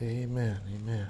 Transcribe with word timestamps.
Amen. 0.00 0.56
Amen. 0.76 1.08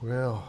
Well, 0.00 0.46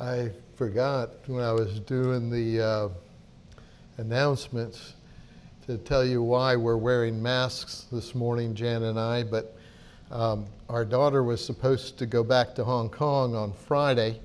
I 0.00 0.30
forgot 0.54 1.10
when 1.26 1.44
I 1.44 1.52
was 1.52 1.78
doing 1.80 2.30
the 2.30 2.64
uh, 2.64 2.88
announcements 3.98 4.94
to 5.66 5.76
tell 5.76 6.02
you 6.02 6.22
why 6.22 6.56
we're 6.56 6.78
wearing 6.78 7.22
masks 7.22 7.86
this 7.92 8.14
morning, 8.14 8.54
Jan 8.54 8.84
and 8.84 8.98
I, 8.98 9.24
but 9.24 9.58
um, 10.10 10.46
our 10.70 10.86
daughter 10.86 11.22
was 11.22 11.44
supposed 11.44 11.98
to 11.98 12.06
go 12.06 12.24
back 12.24 12.54
to 12.54 12.64
Hong 12.64 12.88
Kong 12.88 13.34
on 13.34 13.52
Friday, 13.52 14.20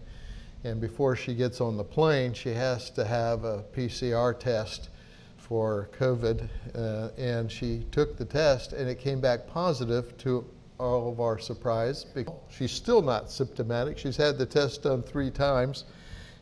and 0.63 0.79
before 0.79 1.15
she 1.15 1.33
gets 1.33 1.59
on 1.59 1.77
the 1.77 1.83
plane, 1.83 2.33
she 2.33 2.49
has 2.49 2.89
to 2.91 3.05
have 3.05 3.43
a 3.43 3.63
PCR 3.75 4.37
test 4.37 4.89
for 5.37 5.89
COVID, 5.99 6.47
uh, 6.75 7.09
and 7.17 7.51
she 7.51 7.85
took 7.91 8.17
the 8.17 8.25
test, 8.25 8.73
and 8.73 8.87
it 8.87 8.99
came 8.99 9.19
back 9.19 9.47
positive 9.47 10.17
to 10.19 10.45
all 10.79 11.11
of 11.11 11.19
our 11.19 11.37
surprise. 11.37 12.05
She's 12.49 12.71
still 12.71 13.01
not 13.01 13.29
symptomatic. 13.29 13.97
She's 13.97 14.17
had 14.17 14.37
the 14.37 14.45
test 14.45 14.83
done 14.83 15.03
three 15.03 15.29
times 15.29 15.85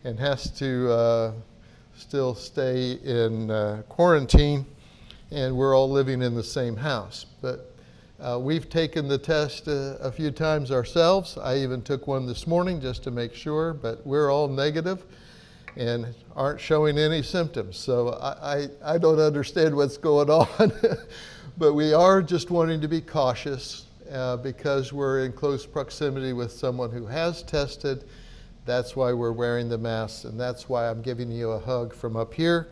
and 0.04 0.20
has 0.20 0.52
to 0.60 0.92
uh, 0.92 1.32
still 1.96 2.36
stay 2.36 2.94
in 3.04 3.52
uh, 3.52 3.84
quarantine, 3.90 4.66
and 5.32 5.56
we're 5.56 5.76
all 5.76 5.90
living 5.90 6.22
in 6.22 6.36
the 6.36 6.44
same 6.44 6.76
house. 6.76 7.26
But 7.42 7.69
uh, 8.22 8.38
we've 8.38 8.70
taken 8.70 9.08
the 9.08 9.18
test 9.18 9.68
a, 9.68 9.98
a, 10.02 10.12
few 10.12 10.30
times 10.30 10.72
ourselves. 10.72 11.38
I 11.38 11.58
even 11.58 11.82
took 11.82 12.06
one 12.06 12.26
this 12.26 12.46
morning 12.46 12.82
just 12.82 13.04
to 13.04 13.12
make 13.12 13.34
sure, 13.34 13.74
but 13.74 14.06
we're 14.06 14.30
all 14.30 14.50
negative 14.50 15.06
and 15.78 16.14
aren't 16.36 16.60
showing 16.60 16.98
any 16.98 17.24
symptoms. 17.24 17.78
So 17.78 18.10
I, 18.10 18.56
I, 18.56 18.68
I 18.96 18.98
don't 18.98 19.20
understand 19.20 19.74
what's 19.74 19.96
going 19.98 20.30
on, 20.30 20.74
but 21.58 21.74
we 21.74 21.94
are 21.94 22.22
just 22.22 22.52
wanting 22.52 22.82
to 22.82 22.90
be 22.90 23.00
cautious 23.00 23.86
uh, 24.12 24.36
because 24.38 24.92
we're 24.92 25.24
in 25.24 25.32
close 25.32 25.66
proximity 25.66 26.34
with 26.34 26.52
someone 26.52 26.92
who 26.92 27.06
has 27.06 27.42
tested. 27.44 28.04
That's 28.66 28.98
why 28.98 29.14
we're 29.14 29.32
wearing 29.32 29.70
the 29.70 29.78
masks, 29.78 30.26
and 30.26 30.38
that's 30.38 30.68
why 30.68 30.90
I'm 30.90 31.02
giving 31.02 31.32
you 31.32 31.52
a 31.52 31.60
hug 31.60 31.94
from 31.94 32.18
up 32.18 32.34
here. 32.34 32.70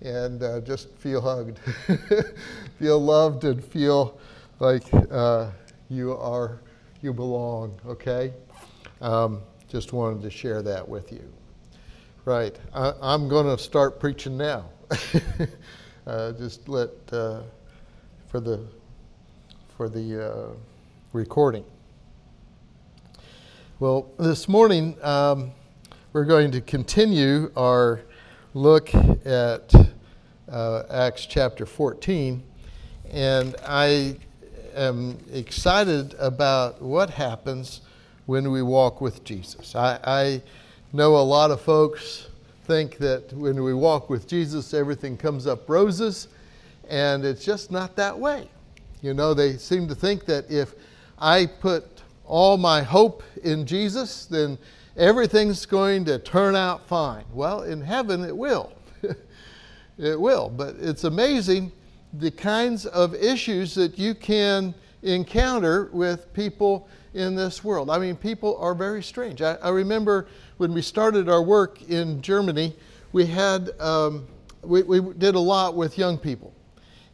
And 0.00 0.42
uh, 0.42 0.60
just 0.60 0.90
feel 0.96 1.20
hugged, 1.20 1.58
feel 2.78 2.98
loved, 2.98 3.44
and 3.44 3.62
feel 3.64 4.18
like 4.58 4.84
uh, 5.10 5.50
you 5.88 6.12
are, 6.12 6.60
you 7.02 7.12
belong. 7.12 7.78
Okay. 7.86 8.32
Um, 9.00 9.42
just 9.68 9.92
wanted 9.92 10.22
to 10.22 10.30
share 10.30 10.62
that 10.62 10.86
with 10.88 11.12
you. 11.12 11.32
Right. 12.24 12.58
I, 12.74 13.14
am 13.14 13.28
going 13.28 13.46
to 13.46 13.62
start 13.62 14.00
preaching 14.00 14.36
now. 14.36 14.64
uh, 16.06 16.32
just 16.32 16.68
let 16.68 16.90
uh, 17.12 17.42
for 18.28 18.40
the 18.40 18.66
for 19.76 19.88
the 19.88 20.32
uh, 20.32 20.48
recording. 21.12 21.64
Well, 23.78 24.10
this 24.18 24.48
morning 24.48 24.96
um, 25.02 25.52
we're 26.12 26.24
going 26.24 26.50
to 26.52 26.62
continue 26.62 27.52
our 27.56 28.00
look 28.54 28.94
at 28.94 29.74
uh, 30.48 30.82
Acts 30.88 31.26
chapter 31.26 31.66
14, 31.66 32.42
and 33.12 33.54
I 33.66 34.16
am 34.76 35.18
excited 35.32 36.14
about 36.18 36.82
what 36.82 37.10
happens 37.10 37.80
when 38.26 38.50
we 38.50 38.62
walk 38.62 39.00
with 39.00 39.24
Jesus. 39.24 39.74
I, 39.74 39.98
I 40.04 40.42
know 40.92 41.16
a 41.16 41.22
lot 41.22 41.50
of 41.50 41.60
folks 41.60 42.28
think 42.64 42.98
that 42.98 43.32
when 43.32 43.62
we 43.62 43.72
walk 43.72 44.10
with 44.10 44.28
Jesus, 44.28 44.74
everything 44.74 45.16
comes 45.16 45.46
up 45.46 45.68
roses, 45.68 46.28
and 46.88 47.24
it's 47.24 47.44
just 47.44 47.70
not 47.70 47.96
that 47.96 48.18
way. 48.18 48.48
You 49.02 49.14
know, 49.14 49.34
they 49.34 49.56
seem 49.56 49.88
to 49.88 49.94
think 49.94 50.26
that 50.26 50.50
if 50.50 50.74
I 51.18 51.46
put 51.46 52.02
all 52.24 52.56
my 52.56 52.82
hope 52.82 53.22
in 53.44 53.64
Jesus, 53.66 54.26
then 54.26 54.58
everything's 54.96 55.64
going 55.64 56.04
to 56.06 56.18
turn 56.18 56.56
out 56.56 56.86
fine. 56.86 57.24
Well, 57.32 57.62
in 57.62 57.80
heaven, 57.80 58.24
it 58.24 58.36
will. 58.36 58.72
it 59.98 60.20
will. 60.20 60.48
But 60.48 60.76
it's 60.80 61.04
amazing 61.04 61.72
the 62.18 62.30
kinds 62.30 62.86
of 62.86 63.14
issues 63.14 63.74
that 63.74 63.98
you 63.98 64.14
can 64.14 64.74
encounter 65.02 65.90
with 65.92 66.32
people 66.32 66.88
in 67.14 67.34
this 67.34 67.64
world. 67.64 67.90
I 67.90 67.98
mean, 67.98 68.16
people 68.16 68.56
are 68.58 68.74
very 68.74 69.02
strange. 69.02 69.42
I, 69.42 69.54
I 69.54 69.70
remember 69.70 70.26
when 70.58 70.72
we 70.72 70.82
started 70.82 71.28
our 71.28 71.42
work 71.42 71.82
in 71.88 72.20
Germany, 72.20 72.74
we 73.12 73.26
had 73.26 73.70
um, 73.80 74.26
we, 74.62 74.82
we 74.82 75.00
did 75.14 75.34
a 75.34 75.40
lot 75.40 75.74
with 75.74 75.96
young 75.96 76.18
people. 76.18 76.52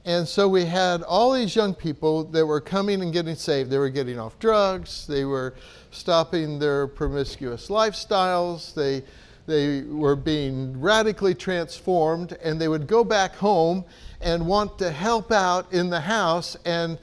And 0.04 0.26
so 0.26 0.48
we 0.48 0.64
had 0.64 1.02
all 1.02 1.32
these 1.32 1.54
young 1.54 1.74
people 1.74 2.24
that 2.24 2.44
were 2.44 2.60
coming 2.60 3.02
and 3.02 3.12
getting 3.12 3.36
saved. 3.36 3.70
They 3.70 3.78
were 3.78 3.90
getting 3.90 4.18
off 4.18 4.38
drugs, 4.40 5.06
they 5.06 5.24
were 5.24 5.54
stopping 5.92 6.58
their 6.58 6.88
promiscuous 6.88 7.68
lifestyles, 7.68 8.74
they, 8.74 9.04
they 9.46 9.82
were 9.82 10.16
being 10.16 10.80
radically 10.80 11.34
transformed, 11.34 12.36
and 12.42 12.60
they 12.60 12.66
would 12.66 12.88
go 12.88 13.04
back 13.04 13.36
home 13.36 13.84
and 14.22 14.46
want 14.46 14.78
to 14.78 14.90
help 14.90 15.32
out 15.32 15.72
in 15.72 15.90
the 15.90 16.00
house 16.00 16.56
and 16.64 16.98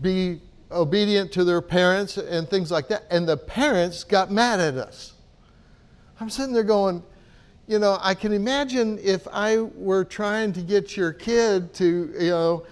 be 0.00 0.40
obedient 0.70 1.32
to 1.32 1.44
their 1.44 1.60
parents 1.60 2.16
and 2.16 2.48
things 2.48 2.70
like 2.70 2.88
that. 2.88 3.04
And 3.10 3.28
the 3.28 3.36
parents 3.36 4.04
got 4.04 4.30
mad 4.30 4.60
at 4.60 4.74
us. 4.76 5.14
I'm 6.20 6.30
sitting 6.30 6.52
there 6.52 6.62
going, 6.62 7.02
you 7.66 7.78
know, 7.78 7.98
I 8.00 8.14
can 8.14 8.32
imagine 8.32 8.98
if 9.02 9.26
I 9.32 9.58
were 9.60 10.04
trying 10.04 10.52
to 10.54 10.60
get 10.60 10.96
your 10.96 11.12
kid 11.12 11.72
to, 11.74 12.12
you 12.18 12.30
know, 12.30 12.66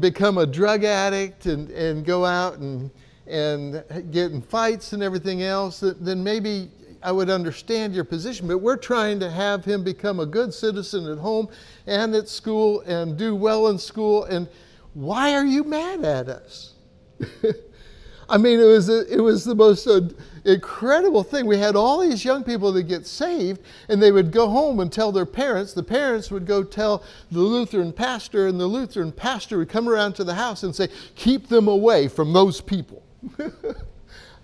become 0.00 0.38
a 0.38 0.46
drug 0.46 0.84
addict 0.84 1.46
and, 1.46 1.70
and 1.70 2.04
go 2.04 2.24
out 2.24 2.58
and, 2.58 2.90
and 3.26 3.84
get 4.10 4.32
in 4.32 4.42
fights 4.42 4.92
and 4.92 5.02
everything 5.02 5.42
else, 5.42 5.80
then 5.80 6.22
maybe 6.22 6.70
I 7.04 7.12
would 7.12 7.28
understand 7.28 7.94
your 7.94 8.04
position. 8.04 8.48
But 8.48 8.58
we're 8.58 8.78
trying 8.78 9.20
to 9.20 9.30
have 9.30 9.62
him 9.62 9.84
become 9.84 10.20
a 10.20 10.26
good 10.26 10.54
citizen 10.54 11.06
at 11.06 11.18
home 11.18 11.48
and 11.86 12.14
at 12.14 12.30
school 12.30 12.80
and 12.80 13.18
do 13.18 13.34
well 13.34 13.68
in 13.68 13.78
school. 13.78 14.24
And 14.24 14.48
why 14.94 15.34
are 15.34 15.44
you 15.44 15.64
mad 15.64 16.02
at 16.02 16.28
us? 16.28 16.72
I 18.28 18.38
mean, 18.38 18.58
it 18.58 18.64
was, 18.64 18.88
a, 18.88 19.12
it 19.12 19.20
was 19.20 19.44
the 19.44 19.54
most 19.54 19.86
uh, 19.86 20.00
incredible 20.46 21.22
thing. 21.22 21.44
We 21.44 21.58
had 21.58 21.76
all 21.76 22.00
these 22.00 22.24
young 22.24 22.42
people 22.42 22.72
that 22.72 22.84
get 22.84 23.06
saved, 23.06 23.60
and 23.90 24.02
they 24.02 24.10
would 24.10 24.32
go 24.32 24.48
home 24.48 24.80
and 24.80 24.90
tell 24.90 25.12
their 25.12 25.26
parents. 25.26 25.74
The 25.74 25.82
parents 25.82 26.30
would 26.30 26.46
go 26.46 26.62
tell 26.62 27.02
the 27.30 27.40
Lutheran 27.40 27.92
pastor, 27.92 28.46
and 28.46 28.58
the 28.58 28.66
Lutheran 28.66 29.12
pastor 29.12 29.58
would 29.58 29.68
come 29.68 29.90
around 29.90 30.14
to 30.14 30.24
the 30.24 30.34
house 30.34 30.62
and 30.62 30.74
say, 30.74 30.88
Keep 31.16 31.48
them 31.48 31.68
away 31.68 32.08
from 32.08 32.32
those 32.32 32.62
people. 32.62 33.02
and 33.38 33.52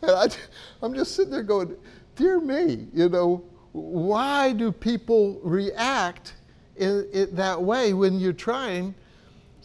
I, 0.03 0.29
I'm 0.83 0.93
just 0.93 1.15
sitting 1.15 1.33
there 1.33 1.43
going, 1.43 1.75
Dear 2.21 2.39
me, 2.39 2.87
you 2.93 3.09
know, 3.09 3.43
why 3.73 4.53
do 4.53 4.71
people 4.71 5.41
react 5.43 6.35
in, 6.77 7.09
in 7.13 7.35
that 7.35 7.61
way 7.61 7.95
when 7.95 8.21
you're 8.21 8.33
trying 8.33 8.95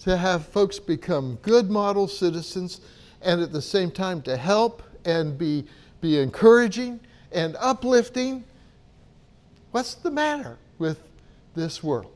to 0.03 0.17
have 0.17 0.47
folks 0.47 0.79
become 0.79 1.37
good 1.41 1.69
model 1.69 2.07
citizens? 2.07 2.81
and 3.25 3.41
at 3.41 3.51
the 3.51 3.61
same 3.61 3.91
time 3.91 4.21
to 4.21 4.37
help 4.37 4.83
and 5.03 5.37
be, 5.37 5.65
be 5.99 6.19
encouraging 6.19 6.99
and 7.31 7.57
uplifting. 7.59 8.45
What's 9.71 9.95
the 9.95 10.11
matter 10.11 10.57
with 10.77 10.99
this 11.55 11.83
world? 11.83 12.11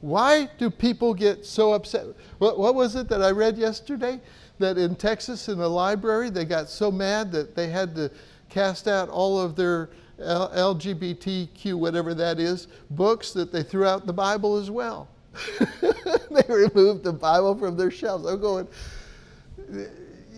Why 0.00 0.48
do 0.58 0.70
people 0.70 1.14
get 1.14 1.44
so 1.44 1.72
upset? 1.72 2.06
What, 2.38 2.58
what 2.58 2.74
was 2.74 2.94
it 2.94 3.08
that 3.08 3.22
I 3.22 3.32
read 3.32 3.58
yesterday? 3.58 4.20
That 4.58 4.78
in 4.78 4.94
Texas, 4.94 5.48
in 5.48 5.58
the 5.58 5.68
library, 5.68 6.30
they 6.30 6.44
got 6.44 6.68
so 6.70 6.90
mad 6.90 7.32
that 7.32 7.56
they 7.56 7.68
had 7.68 7.94
to 7.96 8.10
cast 8.56 8.88
out 8.88 9.10
all 9.10 9.38
of 9.38 9.54
their 9.54 9.90
LGBTQ, 10.18 11.74
whatever 11.74 12.14
that 12.14 12.40
is, 12.40 12.68
books 12.88 13.32
that 13.32 13.52
they 13.52 13.62
threw 13.62 13.84
out 13.84 14.06
the 14.06 14.14
Bible 14.14 14.56
as 14.56 14.70
well. 14.70 15.08
they 15.82 16.42
removed 16.48 17.04
the 17.04 17.12
Bible 17.12 17.54
from 17.54 17.76
their 17.76 17.90
shelves. 17.90 18.24
I'm 18.24 18.40
going, 18.40 18.66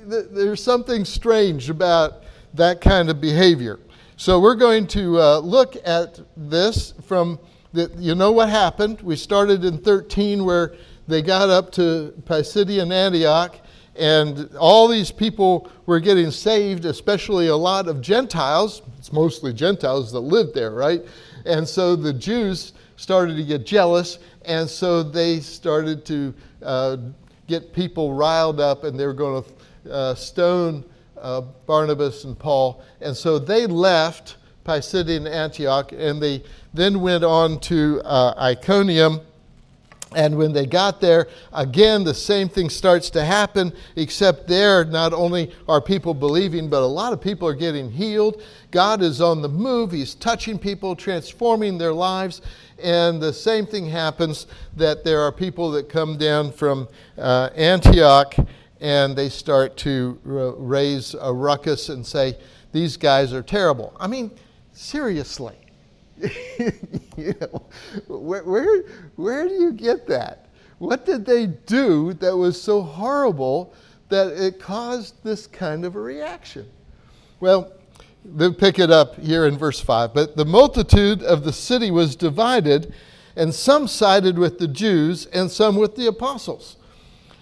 there's 0.04 0.60
something 0.60 1.04
strange 1.04 1.70
about 1.70 2.24
that 2.54 2.80
kind 2.80 3.08
of 3.08 3.20
behavior. 3.20 3.78
So 4.16 4.40
we're 4.40 4.56
going 4.56 4.88
to 4.88 5.20
uh, 5.20 5.38
look 5.38 5.76
at 5.84 6.18
this 6.36 6.94
from 7.04 7.38
the, 7.72 7.88
you 7.98 8.16
know 8.16 8.32
what 8.32 8.48
happened. 8.48 9.00
We 9.00 9.14
started 9.14 9.64
in 9.64 9.78
13 9.78 10.44
where 10.44 10.74
they 11.06 11.22
got 11.22 11.50
up 11.50 11.70
to 11.72 12.20
Pisidian 12.24 12.92
Antioch, 12.92 13.60
and 13.98 14.54
all 14.56 14.88
these 14.88 15.10
people 15.10 15.70
were 15.86 16.00
getting 16.00 16.30
saved, 16.30 16.84
especially 16.84 17.48
a 17.48 17.56
lot 17.56 17.88
of 17.88 18.00
Gentiles. 18.00 18.82
It's 18.98 19.12
mostly 19.12 19.52
Gentiles 19.52 20.12
that 20.12 20.20
lived 20.20 20.54
there, 20.54 20.70
right? 20.70 21.04
And 21.44 21.66
so 21.66 21.96
the 21.96 22.12
Jews 22.12 22.72
started 22.96 23.36
to 23.36 23.44
get 23.44 23.66
jealous, 23.66 24.18
and 24.44 24.68
so 24.68 25.02
they 25.02 25.40
started 25.40 26.04
to 26.06 26.34
uh, 26.62 26.96
get 27.46 27.72
people 27.72 28.14
riled 28.14 28.60
up, 28.60 28.84
and 28.84 28.98
they 28.98 29.06
were 29.06 29.12
going 29.12 29.42
to 29.42 29.92
uh, 29.92 30.14
stone 30.14 30.84
uh, 31.20 31.40
Barnabas 31.66 32.24
and 32.24 32.38
Paul. 32.38 32.82
And 33.00 33.16
so 33.16 33.38
they 33.38 33.66
left 33.66 34.36
Pisidian 34.64 35.26
Antioch 35.26 35.92
and 35.92 36.22
they 36.22 36.42
then 36.74 37.00
went 37.00 37.24
on 37.24 37.58
to 37.60 38.02
uh, 38.04 38.34
Iconium. 38.38 39.20
And 40.16 40.38
when 40.38 40.52
they 40.52 40.64
got 40.64 41.02
there, 41.02 41.28
again, 41.52 42.02
the 42.02 42.14
same 42.14 42.48
thing 42.48 42.70
starts 42.70 43.10
to 43.10 43.24
happen, 43.24 43.74
except 43.96 44.48
there, 44.48 44.84
not 44.84 45.12
only 45.12 45.52
are 45.68 45.82
people 45.82 46.14
believing, 46.14 46.70
but 46.70 46.82
a 46.82 46.86
lot 46.86 47.12
of 47.12 47.20
people 47.20 47.46
are 47.46 47.54
getting 47.54 47.90
healed. 47.90 48.42
God 48.70 49.02
is 49.02 49.20
on 49.20 49.42
the 49.42 49.48
move, 49.48 49.92
He's 49.92 50.14
touching 50.14 50.58
people, 50.58 50.96
transforming 50.96 51.76
their 51.76 51.92
lives. 51.92 52.40
And 52.82 53.20
the 53.20 53.32
same 53.32 53.66
thing 53.66 53.86
happens 53.86 54.46
that 54.76 55.04
there 55.04 55.20
are 55.20 55.32
people 55.32 55.70
that 55.72 55.90
come 55.90 56.16
down 56.16 56.52
from 56.52 56.88
uh, 57.18 57.50
Antioch 57.54 58.34
and 58.80 59.16
they 59.16 59.28
start 59.28 59.76
to 59.78 60.18
r- 60.24 60.52
raise 60.52 61.14
a 61.20 61.32
ruckus 61.32 61.88
and 61.88 62.06
say, 62.06 62.38
These 62.72 62.96
guys 62.96 63.32
are 63.32 63.42
terrible. 63.42 63.94
I 64.00 64.06
mean, 64.06 64.30
seriously. 64.72 65.56
you 67.16 67.34
know, 67.40 67.66
where, 68.08 68.44
where, 68.44 68.82
where 69.16 69.48
do 69.48 69.54
you 69.54 69.72
get 69.72 70.06
that? 70.08 70.46
What 70.78 71.04
did 71.04 71.24
they 71.24 71.46
do 71.46 72.12
that 72.14 72.36
was 72.36 72.60
so 72.60 72.82
horrible 72.82 73.74
that 74.08 74.28
it 74.28 74.60
caused 74.60 75.22
this 75.24 75.46
kind 75.46 75.84
of 75.84 75.96
a 75.96 76.00
reaction? 76.00 76.66
Well, 77.40 77.72
they 78.24 78.50
pick 78.52 78.78
it 78.78 78.90
up 78.90 79.16
here 79.16 79.46
in 79.46 79.56
verse 79.56 79.80
5. 79.80 80.14
But 80.14 80.36
the 80.36 80.44
multitude 80.44 81.22
of 81.22 81.44
the 81.44 81.52
city 81.52 81.90
was 81.90 82.16
divided, 82.16 82.92
and 83.36 83.54
some 83.54 83.86
sided 83.88 84.38
with 84.38 84.58
the 84.58 84.68
Jews, 84.68 85.26
and 85.26 85.50
some 85.50 85.76
with 85.76 85.96
the 85.96 86.06
apostles. 86.06 86.76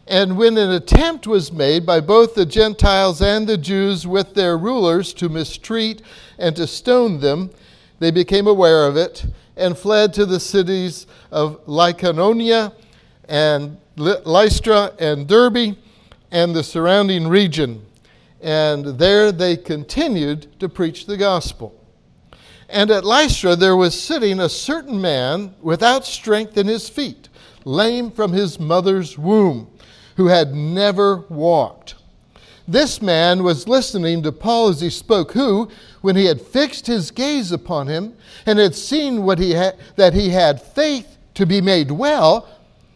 And 0.06 0.38
when 0.38 0.56
an 0.56 0.70
attempt 0.70 1.26
was 1.26 1.50
made 1.50 1.84
by 1.84 2.00
both 2.00 2.34
the 2.34 2.46
Gentiles 2.46 3.20
and 3.20 3.46
the 3.46 3.58
Jews 3.58 4.06
with 4.06 4.34
their 4.34 4.56
rulers 4.56 5.12
to 5.14 5.28
mistreat 5.28 6.00
and 6.38 6.54
to 6.56 6.66
stone 6.66 7.18
them, 7.18 7.50
they 7.98 8.10
became 8.10 8.46
aware 8.46 8.86
of 8.86 8.96
it 8.96 9.26
and 9.56 9.76
fled 9.76 10.12
to 10.14 10.26
the 10.26 10.40
cities 10.40 11.06
of 11.30 11.64
Lycaonia 11.66 12.72
and 13.28 13.78
Lystra 13.96 14.92
and 14.98 15.26
Derbe 15.26 15.76
and 16.30 16.54
the 16.54 16.62
surrounding 16.62 17.28
region. 17.28 17.84
And 18.42 18.98
there 18.98 19.32
they 19.32 19.56
continued 19.56 20.60
to 20.60 20.68
preach 20.68 21.06
the 21.06 21.16
gospel. 21.16 21.74
And 22.68 22.90
at 22.90 23.04
Lystra 23.04 23.56
there 23.56 23.76
was 23.76 24.00
sitting 24.00 24.40
a 24.40 24.48
certain 24.48 25.00
man 25.00 25.54
without 25.60 26.04
strength 26.04 26.56
in 26.58 26.66
his 26.66 26.88
feet, 26.88 27.28
lame 27.64 28.10
from 28.10 28.32
his 28.32 28.60
mother's 28.60 29.16
womb, 29.16 29.70
who 30.16 30.26
had 30.26 30.54
never 30.54 31.24
walked. 31.28 31.94
This 32.68 33.00
man 33.00 33.44
was 33.44 33.68
listening 33.68 34.22
to 34.22 34.32
Paul 34.32 34.68
as 34.68 34.80
he 34.80 34.90
spoke, 34.90 35.32
who, 35.32 35.70
when 36.00 36.16
he 36.16 36.24
had 36.24 36.40
fixed 36.40 36.86
his 36.86 37.10
gaze 37.12 37.52
upon 37.52 37.86
him 37.86 38.16
and 38.44 38.58
had 38.58 38.74
seen 38.74 39.22
what 39.22 39.38
he 39.38 39.52
had, 39.52 39.76
that 39.94 40.14
he 40.14 40.30
had 40.30 40.60
faith 40.60 41.16
to 41.34 41.46
be 41.46 41.60
made 41.60 41.90
well, 41.90 42.48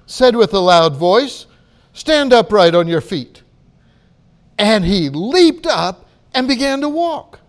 said 0.06 0.34
with 0.34 0.52
a 0.54 0.58
loud 0.58 0.96
voice, 0.96 1.46
Stand 1.92 2.32
upright 2.32 2.74
on 2.74 2.88
your 2.88 3.00
feet. 3.00 3.42
And 4.58 4.84
he 4.84 5.08
leaped 5.08 5.66
up 5.66 6.06
and 6.34 6.48
began 6.48 6.80
to 6.80 6.88
walk. 6.88 7.40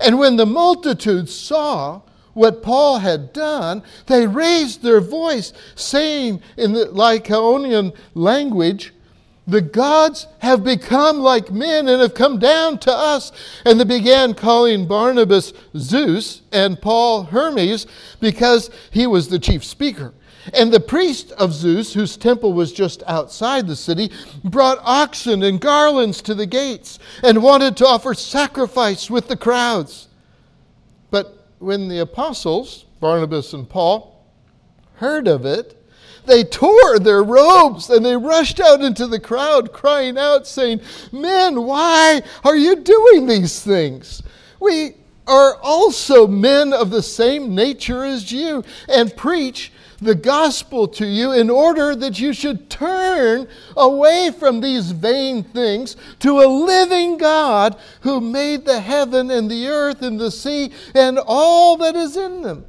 And 0.00 0.18
when 0.18 0.36
the 0.36 0.46
multitude 0.46 1.28
saw 1.28 2.02
what 2.32 2.62
Paul 2.62 2.98
had 2.98 3.32
done, 3.32 3.82
they 4.06 4.26
raised 4.26 4.82
their 4.82 5.00
voice, 5.00 5.52
saying 5.76 6.42
in 6.56 6.72
the 6.72 6.86
Lycaonian 6.86 7.94
language, 8.14 8.92
the 9.46 9.60
gods 9.60 10.26
have 10.38 10.64
become 10.64 11.18
like 11.18 11.50
men 11.50 11.88
and 11.88 12.00
have 12.00 12.14
come 12.14 12.38
down 12.38 12.78
to 12.78 12.92
us. 12.92 13.30
And 13.64 13.78
they 13.78 13.84
began 13.84 14.34
calling 14.34 14.86
Barnabas 14.86 15.52
Zeus 15.76 16.42
and 16.50 16.80
Paul 16.80 17.24
Hermes 17.24 17.86
because 18.20 18.70
he 18.90 19.06
was 19.06 19.28
the 19.28 19.38
chief 19.38 19.64
speaker. 19.64 20.14
And 20.52 20.72
the 20.72 20.80
priest 20.80 21.32
of 21.32 21.54
Zeus, 21.54 21.94
whose 21.94 22.16
temple 22.16 22.52
was 22.52 22.72
just 22.72 23.02
outside 23.06 23.66
the 23.66 23.76
city, 23.76 24.10
brought 24.44 24.78
oxen 24.82 25.42
and 25.42 25.60
garlands 25.60 26.20
to 26.22 26.34
the 26.34 26.46
gates 26.46 26.98
and 27.22 27.42
wanted 27.42 27.76
to 27.78 27.86
offer 27.86 28.12
sacrifice 28.12 29.10
with 29.10 29.28
the 29.28 29.36
crowds. 29.36 30.08
But 31.10 31.46
when 31.60 31.88
the 31.88 32.00
apostles, 32.00 32.84
Barnabas 33.00 33.54
and 33.54 33.68
Paul, 33.68 34.26
heard 34.96 35.28
of 35.28 35.46
it, 35.46 35.82
they 36.26 36.44
tore 36.44 36.98
their 36.98 37.22
robes 37.22 37.90
and 37.90 38.04
they 38.04 38.16
rushed 38.16 38.60
out 38.60 38.80
into 38.80 39.06
the 39.06 39.20
crowd, 39.20 39.72
crying 39.72 40.18
out, 40.18 40.46
saying, 40.46 40.80
Men, 41.12 41.62
why 41.62 42.22
are 42.44 42.56
you 42.56 42.76
doing 42.76 43.26
these 43.26 43.62
things? 43.62 44.22
We 44.60 44.94
are 45.26 45.56
also 45.62 46.26
men 46.26 46.72
of 46.72 46.90
the 46.90 47.02
same 47.02 47.54
nature 47.54 48.04
as 48.04 48.30
you 48.30 48.62
and 48.88 49.16
preach 49.16 49.72
the 50.00 50.14
gospel 50.14 50.86
to 50.86 51.06
you 51.06 51.32
in 51.32 51.48
order 51.48 51.94
that 51.94 52.18
you 52.18 52.32
should 52.32 52.68
turn 52.68 53.48
away 53.76 54.30
from 54.38 54.60
these 54.60 54.90
vain 54.90 55.42
things 55.42 55.96
to 56.18 56.40
a 56.40 56.46
living 56.46 57.16
God 57.16 57.76
who 58.02 58.20
made 58.20 58.64
the 58.64 58.80
heaven 58.80 59.30
and 59.30 59.50
the 59.50 59.68
earth 59.68 60.02
and 60.02 60.20
the 60.20 60.30
sea 60.30 60.72
and 60.94 61.18
all 61.18 61.76
that 61.78 61.96
is 61.96 62.16
in 62.16 62.42
them 62.42 62.66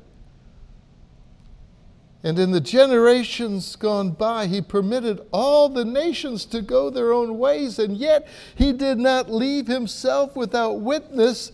and 2.26 2.40
in 2.40 2.50
the 2.50 2.60
generations 2.60 3.76
gone 3.76 4.10
by, 4.10 4.48
he 4.48 4.60
permitted 4.60 5.22
all 5.32 5.70
the 5.70 5.86
nations 5.86 6.44
to 6.46 6.64
go 6.64 6.90
their 6.90 7.14
own 7.14 7.38
ways, 7.38 7.78
and 7.78 7.96
yet 7.96 8.28
he 8.56 8.74
did 8.74 8.98
not 8.98 9.32
leave 9.32 9.68
himself 9.68 10.36
without 10.36 10.80
witness 10.80 11.52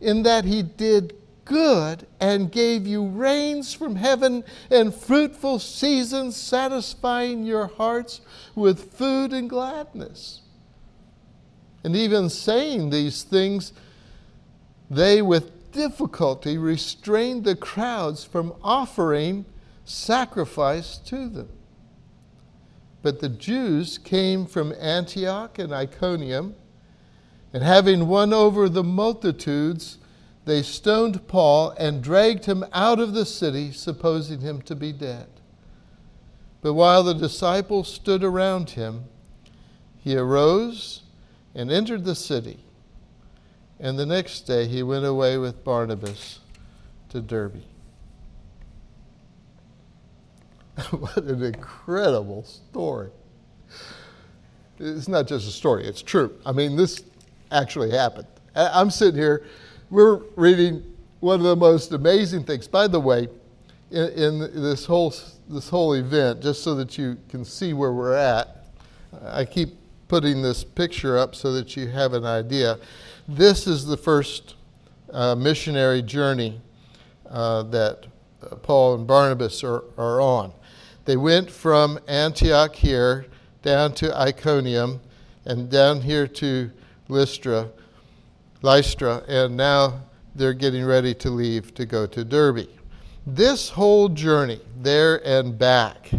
in 0.00 0.22
that 0.22 0.46
he 0.46 0.62
did 0.62 1.14
good 1.44 2.06
and 2.20 2.50
gave 2.50 2.86
you 2.86 3.06
rains 3.06 3.74
from 3.74 3.96
heaven 3.96 4.42
and 4.70 4.94
fruitful 4.94 5.58
seasons, 5.58 6.38
satisfying 6.38 7.44
your 7.44 7.66
hearts 7.66 8.22
with 8.54 8.94
food 8.94 9.30
and 9.34 9.50
gladness. 9.50 10.40
And 11.84 11.94
even 11.94 12.30
saying 12.30 12.88
these 12.88 13.24
things, 13.24 13.74
they 14.88 15.20
with 15.20 15.70
difficulty 15.70 16.56
restrained 16.56 17.44
the 17.44 17.56
crowds 17.56 18.24
from 18.24 18.54
offering 18.62 19.44
sacrifice 19.84 20.98
to 20.98 21.28
them. 21.28 21.48
But 23.02 23.20
the 23.20 23.28
Jews 23.28 23.98
came 23.98 24.46
from 24.46 24.74
Antioch 24.80 25.58
and 25.58 25.72
Iconium, 25.72 26.54
and 27.52 27.62
having 27.62 28.08
won 28.08 28.32
over 28.32 28.68
the 28.68 28.82
multitudes, 28.82 29.98
they 30.46 30.62
stoned 30.62 31.28
Paul 31.28 31.70
and 31.78 32.02
dragged 32.02 32.46
him 32.46 32.64
out 32.72 32.98
of 32.98 33.12
the 33.12 33.26
city, 33.26 33.72
supposing 33.72 34.40
him 34.40 34.62
to 34.62 34.74
be 34.74 34.92
dead. 34.92 35.28
But 36.62 36.74
while 36.74 37.02
the 37.02 37.14
disciples 37.14 37.92
stood 37.92 38.24
around 38.24 38.70
him, 38.70 39.04
he 39.98 40.16
arose 40.16 41.02
and 41.54 41.70
entered 41.70 42.04
the 42.04 42.14
city. 42.14 42.64
And 43.78 43.98
the 43.98 44.06
next 44.06 44.42
day 44.42 44.66
he 44.66 44.82
went 44.82 45.04
away 45.04 45.36
with 45.36 45.62
Barnabas 45.62 46.40
to 47.10 47.20
Derbe. 47.20 47.62
what 50.90 51.16
an 51.16 51.42
incredible 51.42 52.44
story. 52.44 53.10
It's 54.78 55.08
not 55.08 55.28
just 55.28 55.46
a 55.46 55.50
story, 55.50 55.86
it's 55.86 56.02
true. 56.02 56.36
I 56.44 56.52
mean, 56.52 56.76
this 56.76 57.02
actually 57.52 57.90
happened. 57.90 58.26
I'm 58.56 58.90
sitting 58.90 59.20
here, 59.20 59.44
we're 59.90 60.16
reading 60.36 60.82
one 61.20 61.40
of 61.40 61.46
the 61.46 61.56
most 61.56 61.92
amazing 61.92 62.44
things. 62.44 62.66
By 62.66 62.88
the 62.88 63.00
way, 63.00 63.28
in, 63.90 64.08
in 64.12 64.38
this, 64.62 64.84
whole, 64.84 65.14
this 65.48 65.68
whole 65.68 65.94
event, 65.94 66.42
just 66.42 66.62
so 66.62 66.74
that 66.74 66.98
you 66.98 67.16
can 67.28 67.44
see 67.44 67.72
where 67.72 67.92
we're 67.92 68.16
at, 68.16 68.66
I 69.24 69.44
keep 69.44 69.76
putting 70.08 70.42
this 70.42 70.64
picture 70.64 71.16
up 71.16 71.34
so 71.34 71.52
that 71.52 71.76
you 71.76 71.88
have 71.88 72.12
an 72.12 72.24
idea. 72.24 72.78
This 73.28 73.66
is 73.66 73.86
the 73.86 73.96
first 73.96 74.56
uh, 75.12 75.34
missionary 75.34 76.02
journey 76.02 76.60
uh, 77.30 77.62
that 77.64 78.06
Paul 78.62 78.96
and 78.96 79.06
Barnabas 79.06 79.64
are, 79.64 79.84
are 79.96 80.20
on. 80.20 80.52
They 81.04 81.16
went 81.16 81.50
from 81.50 81.98
Antioch 82.08 82.74
here 82.74 83.26
down 83.62 83.92
to 83.94 84.16
Iconium 84.18 85.00
and 85.44 85.70
down 85.70 86.00
here 86.00 86.26
to 86.26 86.70
Lystra, 87.08 87.68
Lystra, 88.62 89.22
and 89.28 89.56
now 89.56 90.00
they're 90.34 90.54
getting 90.54 90.84
ready 90.84 91.14
to 91.14 91.30
leave 91.30 91.74
to 91.74 91.84
go 91.84 92.06
to 92.06 92.24
Derbe. 92.24 92.68
This 93.26 93.68
whole 93.68 94.08
journey, 94.08 94.60
there 94.80 95.26
and 95.26 95.58
back, 95.58 96.10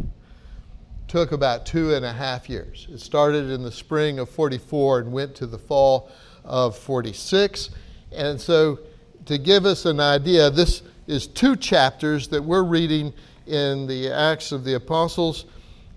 took 1.08 1.32
about 1.32 1.66
two 1.66 1.94
and 1.94 2.06
a 2.06 2.12
half 2.12 2.50
years. 2.50 2.88
It 2.92 3.00
started 3.00 3.50
in 3.50 3.64
the 3.64 3.72
spring 3.72 4.20
of 4.20 4.30
44 4.30 5.00
and 5.00 5.12
went 5.12 5.36
to 5.36 5.48
the 5.48 5.58
fall 5.58 6.12
of 6.44 6.78
46. 6.78 7.72
And 8.12 8.40
so, 8.40 8.80
to 9.26 9.38
give 9.38 9.66
us 9.66 9.86
an 9.86 10.00
idea, 10.00 10.50
this 10.52 10.84
is 11.08 11.26
two 11.28 11.56
chapters 11.56 12.28
that 12.28 12.44
we're 12.44 12.64
reading 12.64 13.14
in 13.48 13.88
the 13.88 14.10
Acts 14.10 14.52
of 14.52 14.64
the 14.64 14.76
Apostles 14.76 15.46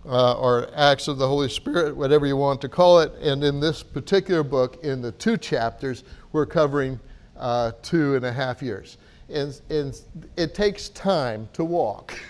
uh, 0.07 0.39
or 0.39 0.69
Acts 0.75 1.09
of 1.09 1.19
the 1.19 1.27
Holy 1.27 1.49
Spirit, 1.49 1.97
whatever 1.97 2.27
you 2.27 2.37
want 2.37 2.61
to 2.61 2.69
call 2.69 3.01
it. 3.01 3.13
And 3.21 3.43
in 3.45 3.61
this 3.61 3.83
particular 3.83 4.43
book, 4.43 4.83
in 4.85 5.03
the 5.03 5.13
two 5.13 5.37
chapters, 5.37 6.05
we're 6.33 6.47
covering 6.47 6.99
uh, 7.37 7.73
two 7.83 8.15
and 8.17 8.25
a 8.25 8.33
half 8.33 8.63
years. 8.63 8.99
And, 9.29 9.61
and 9.69 10.01
it 10.37 10.55
takes 10.55 10.89
time 10.91 11.49
to 11.53 11.65
walk. 11.65 12.19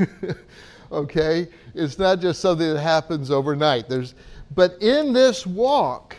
Okay? 0.91 1.49
It's 1.75 1.99
not 1.99 2.21
just 2.21 2.41
something 2.41 2.75
that 2.75 2.81
happens 2.81 3.31
overnight. 3.31 3.89
There's, 3.89 4.15
but 4.55 4.81
in 4.81 5.13
this 5.13 5.47
walk 5.47 6.17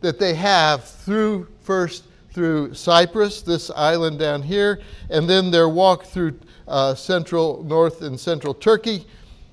that 0.00 0.18
they 0.18 0.34
have 0.34 0.84
through 0.84 1.48
first 1.62 2.04
through 2.36 2.74
Cyprus, 2.74 3.40
this 3.40 3.70
island 3.70 4.18
down 4.18 4.42
here, 4.42 4.82
and 5.08 5.26
then 5.26 5.50
their 5.50 5.70
walk 5.70 6.04
through 6.04 6.38
uh, 6.68 6.94
central, 6.94 7.64
north, 7.64 8.02
and 8.02 8.20
central 8.20 8.52
Turkey. 8.52 9.06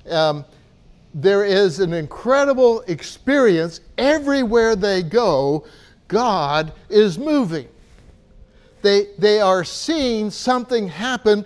Um, 0.10 0.44
there 1.14 1.46
is 1.46 1.80
an 1.80 1.94
incredible 1.94 2.82
experience 2.82 3.80
everywhere 3.98 4.76
they 4.76 5.02
go. 5.02 5.66
God 6.10 6.74
is 6.90 7.18
moving. 7.18 7.70
They, 8.82 9.08
they 9.18 9.40
are 9.40 9.64
seeing 9.64 10.30
something 10.30 10.90
happen 10.90 11.46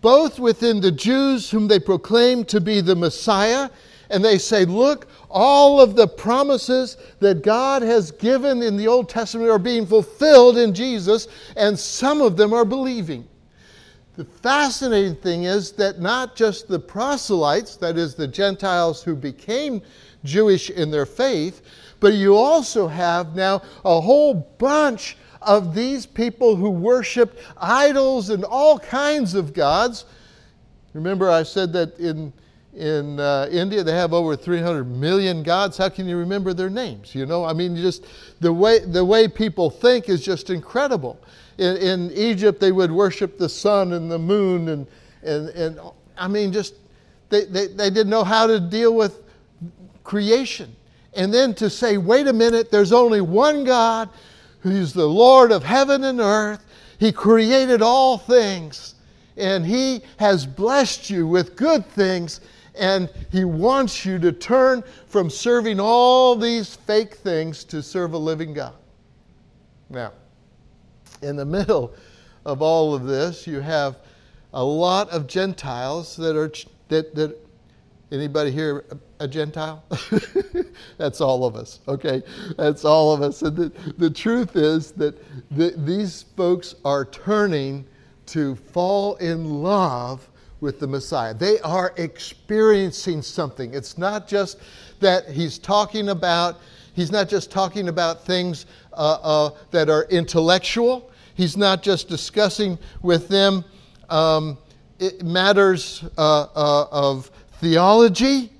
both 0.00 0.38
within 0.38 0.80
the 0.80 0.92
Jews, 0.92 1.50
whom 1.50 1.66
they 1.66 1.80
proclaim 1.80 2.44
to 2.44 2.60
be 2.60 2.80
the 2.80 2.94
Messiah, 2.94 3.68
and 4.10 4.24
they 4.24 4.38
say, 4.38 4.64
Look, 4.64 5.08
all 5.30 5.80
of 5.80 5.94
the 5.94 6.08
promises 6.08 6.96
that 7.20 7.42
God 7.42 7.82
has 7.82 8.10
given 8.10 8.62
in 8.62 8.76
the 8.76 8.88
Old 8.88 9.08
Testament 9.08 9.50
are 9.50 9.58
being 9.58 9.86
fulfilled 9.86 10.56
in 10.56 10.74
Jesus, 10.74 11.28
and 11.56 11.78
some 11.78 12.20
of 12.20 12.36
them 12.36 12.52
are 12.52 12.64
believing. 12.64 13.26
The 14.16 14.24
fascinating 14.24 15.14
thing 15.16 15.44
is 15.44 15.72
that 15.72 16.00
not 16.00 16.34
just 16.34 16.66
the 16.66 16.78
proselytes, 16.78 17.76
that 17.76 17.96
is, 17.96 18.14
the 18.14 18.26
Gentiles 18.26 19.02
who 19.02 19.14
became 19.14 19.80
Jewish 20.24 20.70
in 20.70 20.90
their 20.90 21.06
faith, 21.06 21.62
but 22.00 22.14
you 22.14 22.36
also 22.36 22.88
have 22.88 23.36
now 23.36 23.62
a 23.84 24.00
whole 24.00 24.34
bunch 24.58 25.16
of 25.42 25.74
these 25.74 26.04
people 26.04 26.56
who 26.56 26.70
worship 26.70 27.38
idols 27.58 28.30
and 28.30 28.44
all 28.44 28.78
kinds 28.78 29.34
of 29.34 29.52
gods. 29.52 30.04
Remember, 30.94 31.30
I 31.30 31.44
said 31.44 31.72
that 31.74 31.98
in 32.00 32.32
in 32.74 33.18
uh, 33.18 33.48
India, 33.50 33.82
they 33.82 33.92
have 33.92 34.12
over 34.12 34.36
300 34.36 34.84
million 34.84 35.42
gods. 35.42 35.76
How 35.76 35.88
can 35.88 36.06
you 36.06 36.16
remember 36.16 36.52
their 36.52 36.70
names? 36.70 37.14
You 37.14 37.26
know, 37.26 37.44
I 37.44 37.52
mean, 37.52 37.76
just 37.76 38.06
the 38.40 38.52
way, 38.52 38.78
the 38.80 39.04
way 39.04 39.26
people 39.26 39.70
think 39.70 40.08
is 40.08 40.22
just 40.22 40.50
incredible. 40.50 41.18
In, 41.56 41.76
in 41.76 42.12
Egypt, 42.12 42.60
they 42.60 42.72
would 42.72 42.92
worship 42.92 43.38
the 43.38 43.48
sun 43.48 43.94
and 43.94 44.10
the 44.10 44.18
moon, 44.18 44.68
and, 44.68 44.86
and, 45.22 45.48
and 45.50 45.80
I 46.16 46.28
mean, 46.28 46.52
just 46.52 46.74
they, 47.30 47.44
they, 47.46 47.66
they 47.66 47.90
didn't 47.90 48.10
know 48.10 48.24
how 48.24 48.46
to 48.46 48.60
deal 48.60 48.94
with 48.94 49.22
creation. 50.04 50.74
And 51.14 51.32
then 51.32 51.54
to 51.54 51.68
say, 51.68 51.98
wait 51.98 52.26
a 52.26 52.32
minute, 52.32 52.70
there's 52.70 52.92
only 52.92 53.20
one 53.20 53.64
God 53.64 54.08
who's 54.60 54.92
the 54.92 55.06
Lord 55.06 55.52
of 55.52 55.64
heaven 55.64 56.04
and 56.04 56.20
earth. 56.20 56.64
He 56.98 57.12
created 57.12 57.82
all 57.82 58.18
things, 58.18 58.94
and 59.36 59.64
He 59.64 60.02
has 60.18 60.46
blessed 60.46 61.10
you 61.10 61.26
with 61.26 61.56
good 61.56 61.86
things 61.86 62.40
and 62.78 63.10
He 63.30 63.44
wants 63.44 64.04
you 64.04 64.18
to 64.20 64.32
turn 64.32 64.82
from 65.06 65.30
serving 65.30 65.80
all 65.80 66.36
these 66.36 66.74
fake 66.74 67.14
things 67.14 67.64
to 67.64 67.82
serve 67.82 68.12
a 68.12 68.18
living 68.18 68.54
God. 68.54 68.74
Now, 69.90 70.12
in 71.22 71.36
the 71.36 71.44
middle 71.44 71.94
of 72.44 72.62
all 72.62 72.94
of 72.94 73.04
this, 73.04 73.46
you 73.46 73.60
have 73.60 73.96
a 74.54 74.64
lot 74.64 75.08
of 75.10 75.26
Gentiles 75.26 76.16
that 76.16 76.36
are 76.36 76.52
that 76.88 77.14
that 77.14 77.38
anybody 78.10 78.50
here 78.50 78.84
a, 78.90 79.24
a 79.24 79.28
Gentile? 79.28 79.84
That's 80.98 81.20
all 81.20 81.44
of 81.44 81.56
us. 81.56 81.80
Okay, 81.88 82.22
that's 82.56 82.84
all 82.84 83.12
of 83.12 83.22
us. 83.22 83.42
And 83.42 83.56
the, 83.56 83.72
the 83.98 84.10
truth 84.10 84.56
is 84.56 84.92
that 84.92 85.16
the, 85.50 85.74
these 85.76 86.24
folks 86.36 86.74
are 86.84 87.04
turning 87.04 87.86
to 88.26 88.54
fall 88.56 89.16
in 89.16 89.62
love 89.62 90.28
with 90.60 90.80
the 90.80 90.86
Messiah. 90.86 91.34
They 91.34 91.60
are 91.60 91.92
experiencing 91.96 93.22
something. 93.22 93.74
It's 93.74 93.98
not 93.98 94.26
just 94.26 94.58
that 95.00 95.28
he's 95.28 95.58
talking 95.58 96.08
about, 96.08 96.56
he's 96.94 97.12
not 97.12 97.28
just 97.28 97.50
talking 97.50 97.88
about 97.88 98.24
things 98.24 98.66
uh, 98.92 99.18
uh, 99.22 99.50
that 99.70 99.88
are 99.88 100.04
intellectual, 100.04 101.10
he's 101.34 101.56
not 101.56 101.82
just 101.82 102.08
discussing 102.08 102.78
with 103.02 103.28
them 103.28 103.64
um, 104.10 104.58
matters 105.22 106.04
uh, 106.16 106.46
uh, 106.54 106.86
of 106.90 107.30
theology. 107.60 108.52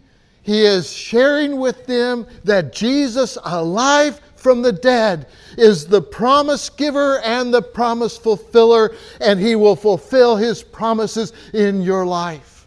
He 0.42 0.62
is 0.62 0.90
sharing 0.90 1.58
with 1.58 1.86
them 1.86 2.26
that 2.44 2.72
Jesus, 2.72 3.36
alive 3.44 4.20
from 4.38 4.62
the 4.62 4.72
dead, 4.72 5.26
is 5.56 5.86
the 5.86 6.02
promise 6.02 6.70
giver 6.70 7.20
and 7.20 7.52
the 7.52 7.62
promise 7.62 8.16
fulfiller, 8.16 8.94
and 9.20 9.40
He 9.40 9.56
will 9.56 9.76
fulfill 9.76 10.36
His 10.36 10.62
promises 10.62 11.32
in 11.52 11.82
your 11.82 12.06
life. 12.06 12.66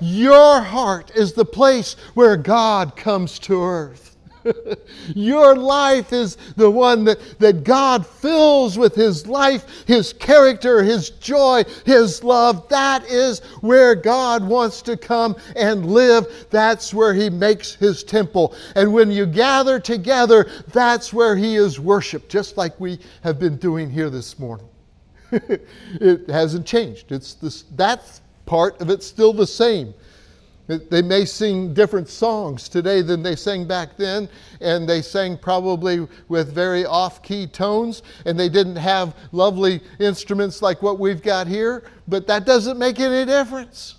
Your 0.00 0.60
heart 0.60 1.12
is 1.14 1.32
the 1.32 1.44
place 1.44 1.94
where 2.14 2.36
God 2.36 2.96
comes 2.96 3.38
to 3.40 3.62
earth. 3.62 4.13
Your 5.14 5.56
life 5.56 6.12
is 6.12 6.36
the 6.56 6.70
one 6.70 7.04
that, 7.04 7.38
that 7.38 7.64
God 7.64 8.06
fills 8.06 8.78
with 8.78 8.94
His 8.94 9.26
life, 9.26 9.84
His 9.86 10.12
character, 10.12 10.82
His 10.82 11.10
joy, 11.10 11.64
His 11.84 12.22
love. 12.22 12.68
That 12.68 13.04
is 13.06 13.40
where 13.60 13.94
God 13.94 14.46
wants 14.46 14.82
to 14.82 14.96
come 14.96 15.36
and 15.56 15.86
live. 15.86 16.46
That's 16.50 16.92
where 16.92 17.14
He 17.14 17.30
makes 17.30 17.74
His 17.74 18.04
temple. 18.04 18.54
And 18.74 18.92
when 18.92 19.10
you 19.10 19.26
gather 19.26 19.78
together, 19.78 20.50
that's 20.68 21.12
where 21.12 21.36
He 21.36 21.56
is 21.56 21.80
worshiped, 21.80 22.28
just 22.28 22.56
like 22.56 22.78
we 22.78 22.98
have 23.22 23.38
been 23.38 23.56
doing 23.56 23.90
here 23.90 24.10
this 24.10 24.38
morning. 24.38 24.68
it 25.32 26.28
hasn't 26.28 26.66
changed. 26.66 27.10
It's 27.10 27.34
this, 27.34 27.62
that 27.76 28.20
part 28.46 28.80
of 28.80 28.90
it's 28.90 29.06
still 29.06 29.32
the 29.32 29.46
same. 29.46 29.94
They 30.66 31.02
may 31.02 31.26
sing 31.26 31.74
different 31.74 32.08
songs 32.08 32.70
today 32.70 33.02
than 33.02 33.22
they 33.22 33.36
sang 33.36 33.66
back 33.66 33.98
then, 33.98 34.30
and 34.62 34.88
they 34.88 35.02
sang 35.02 35.36
probably 35.36 36.08
with 36.28 36.54
very 36.54 36.86
off 36.86 37.22
key 37.22 37.46
tones, 37.46 38.02
and 38.24 38.40
they 38.40 38.48
didn't 38.48 38.76
have 38.76 39.14
lovely 39.32 39.82
instruments 40.00 40.62
like 40.62 40.80
what 40.80 40.98
we've 40.98 41.22
got 41.22 41.46
here, 41.46 41.84
but 42.08 42.26
that 42.28 42.46
doesn't 42.46 42.78
make 42.78 42.98
any 42.98 43.26
difference. 43.26 43.96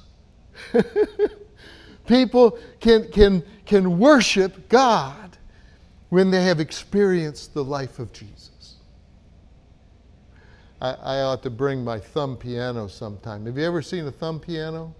People 2.07 2.57
can, 2.79 3.11
can, 3.11 3.43
can 3.65 3.99
worship 3.99 4.67
God 4.67 5.37
when 6.09 6.31
they 6.31 6.43
have 6.45 6.59
experienced 6.59 7.53
the 7.53 7.63
life 7.63 7.99
of 7.99 8.11
Jesus. 8.11 8.77
I, 10.81 10.93
I 10.93 11.21
ought 11.21 11.43
to 11.43 11.51
bring 11.51 11.83
my 11.83 11.99
thumb 11.99 12.37
piano 12.37 12.87
sometime. 12.87 13.45
Have 13.45 13.57
you 13.57 13.65
ever 13.65 13.83
seen 13.83 14.07
a 14.07 14.11
thumb 14.11 14.39
piano? 14.39 14.95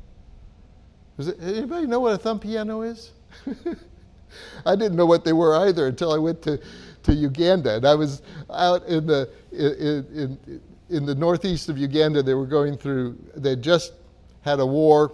Does 1.18 1.34
anybody 1.40 1.88
know 1.88 2.02
what 2.02 2.14
a 2.14 2.18
thumb 2.18 2.40
piano 2.40 2.82
is? 2.82 3.12
I 4.66 4.76
didn't 4.76 4.98
know 4.98 5.06
what 5.06 5.24
they 5.24 5.34
were 5.34 5.56
either 5.56 5.88
until 5.88 6.12
I 6.12 6.18
went 6.18 6.42
to, 6.44 6.60
to 7.04 7.14
Uganda. 7.14 7.76
And 7.76 7.86
I 7.86 7.96
was 7.96 8.22
out 8.50 8.86
in 8.86 9.08
the, 9.08 9.30
in, 9.52 10.06
in, 10.14 10.62
in 10.90 11.06
the 11.06 11.16
northeast 11.16 11.70
of 11.70 11.78
Uganda. 11.78 12.22
They 12.22 12.34
were 12.34 12.46
going 12.46 12.78
through, 12.78 13.18
they 13.36 13.56
just 13.56 13.94
had 14.42 14.60
a 14.60 14.66
war, 14.66 15.14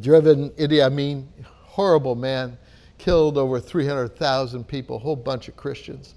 driven 0.00 0.50
Idi 0.50 0.84
Amin, 0.84 1.28
horrible 1.44 2.16
man, 2.16 2.58
killed 2.98 3.38
over 3.38 3.60
300,000 3.60 4.66
people, 4.66 4.96
a 4.96 4.98
whole 4.98 5.16
bunch 5.16 5.48
of 5.48 5.56
Christians, 5.56 6.14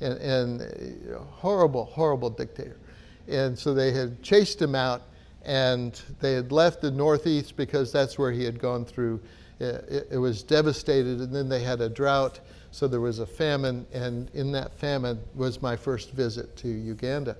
and, 0.00 0.18
and 0.18 0.62
uh, 0.62 1.18
horrible, 1.20 1.84
horrible 1.84 2.30
dictator. 2.30 2.76
And 3.28 3.56
so 3.56 3.72
they 3.72 3.92
had 3.92 4.20
chased 4.22 4.60
him 4.60 4.74
out 4.74 5.02
and 5.44 6.00
they 6.20 6.32
had 6.32 6.52
left 6.52 6.80
the 6.80 6.90
northeast 6.90 7.56
because 7.56 7.92
that's 7.92 8.18
where 8.18 8.32
he 8.32 8.44
had 8.44 8.58
gone 8.58 8.84
through. 8.84 9.20
It, 9.60 10.08
it, 10.10 10.18
was 10.18 10.42
devastated, 10.42 11.20
and 11.20 11.32
then 11.32 11.48
they 11.48 11.62
had 11.62 11.80
a 11.80 11.88
drought, 11.88 12.40
so 12.70 12.88
there 12.88 13.00
was 13.00 13.20
a 13.20 13.26
famine, 13.26 13.86
and 13.92 14.30
in 14.34 14.50
that 14.52 14.74
famine 14.74 15.20
was 15.34 15.62
my 15.62 15.76
first 15.76 16.10
visit 16.10 16.56
to 16.56 16.68
Uganda. 16.68 17.36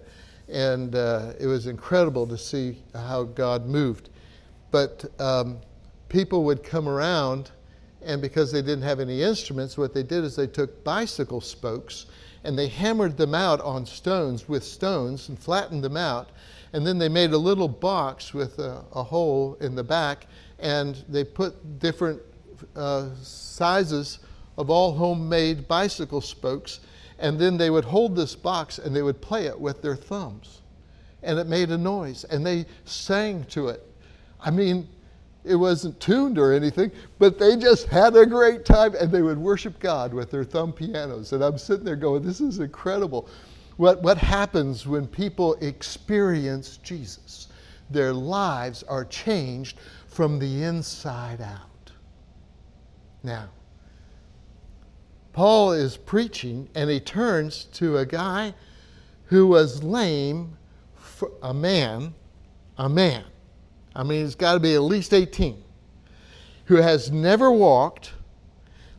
And 0.49 0.95
uh, 0.95 1.33
it 1.41 1.47
was 1.47 1.67
incredible 1.67 2.27
to 2.29 2.39
see 2.39 2.79
how 2.95 3.25
God 3.25 3.67
moved. 3.67 4.11
But 4.71 5.05
um, 5.19 5.59
people 6.09 6.45
would 6.45 6.63
come 6.63 6.89
around, 6.89 7.51
and 8.03 8.23
because 8.23 8.53
they 8.53 8.63
didn't 8.63 8.83
have 8.83 9.01
any 9.01 9.23
instruments, 9.23 9.77
what 9.77 9.93
they 9.93 10.03
did 10.03 10.25
is 10.25 10.37
they 10.37 10.47
took 10.47 10.85
bicycle 10.85 11.41
spokes 11.41 12.07
and 12.45 12.59
they 12.59 12.69
hammered 12.69 13.17
them 13.17 13.35
out 13.35 13.61
on 13.63 13.87
stones 13.87 14.49
with 14.49 14.63
stones 14.63 15.31
and 15.31 15.39
flattened 15.39 15.83
them 15.83 15.97
out 15.97 16.29
and 16.75 16.85
then 16.85 16.99
they 16.99 17.09
made 17.09 17.31
a 17.31 17.39
little 17.39 17.69
box 17.69 18.35
with 18.35 18.59
a, 18.59 18.85
a 18.93 19.03
hole 19.05 19.57
in 19.61 19.77
the 19.77 19.85
back, 19.85 20.27
and 20.59 20.97
they 21.09 21.23
put 21.23 21.79
different 21.79 22.21
uh, 22.75 23.11
sizes 23.23 24.19
of 24.59 24.71
all 24.71 24.93
homemade 24.93 25.69
bicycle 25.69 26.21
spokes, 26.21 26.81
and 27.21 27.39
then 27.39 27.57
they 27.57 27.71
would 27.71 27.85
hold 27.85 28.17
this 28.17 28.35
box 28.35 28.79
and 28.79 28.95
they 28.95 29.03
would 29.03 29.21
play 29.21 29.47
it 29.47 29.59
with 29.59 29.83
their 29.83 29.95
thumbs. 29.95 30.63
And 31.23 31.39
it 31.39 31.47
made 31.47 31.71
a 31.71 31.79
noise, 31.79 32.25
and 32.25 32.45
they 32.45 32.67
sang 32.85 33.45
to 33.51 33.69
it. 33.69 33.89
I 34.41 34.51
mean, 34.51 34.89
it 35.45 35.55
wasn't 35.55 36.01
tuned 36.01 36.39
or 36.39 36.53
anything, 36.53 36.91
but 37.21 37.39
they 37.39 37.55
just 37.57 37.87
had 37.87 38.17
a 38.17 38.27
great 38.27 38.65
time 38.65 38.97
and 38.97 39.13
they 39.13 39.23
would 39.23 39.39
worship 39.39 39.79
God 39.79 40.13
with 40.13 40.33
their 40.33 40.43
thumb 40.43 40.73
pianos. 40.73 41.33
And 41.33 41.45
I'm 41.45 41.57
sitting 41.57 41.85
there 41.85 41.95
going, 41.95 42.25
this 42.25 42.41
is 42.41 42.59
incredible 42.59 43.29
what, 43.77 44.03
what 44.03 44.19
happens 44.19 44.87
when 44.87 45.07
people 45.07 45.55
experience 45.61 46.79
Jesus. 46.79 47.49
Their 47.91 48.13
lives 48.13 48.83
are 48.85 49.05
changed 49.05 49.79
from 50.07 50.39
the 50.39 50.63
inside 50.63 51.41
out. 51.41 51.93
Now, 53.23 53.49
Paul 55.33 55.73
is 55.73 55.97
preaching 55.97 56.69
and 56.75 56.89
he 56.89 57.01
turns 57.01 57.65
to 57.75 57.99
a 57.99 58.07
guy 58.07 58.55
who 59.27 59.47
was 59.49 59.83
lame, 59.83 60.57
for 60.95 61.33
a 61.43 61.53
man, 61.53 62.15
a 62.79 62.89
man. 62.89 63.25
I 63.97 64.05
mean, 64.05 64.25
he's 64.25 64.35
got 64.35 64.55
to 64.55 64.61
be 64.61 64.75
at 64.75 64.83
least 64.83 65.13
18, 65.13 65.63
who 66.67 66.77
has 66.77 67.11
never 67.11 67.51
walked, 67.51 68.13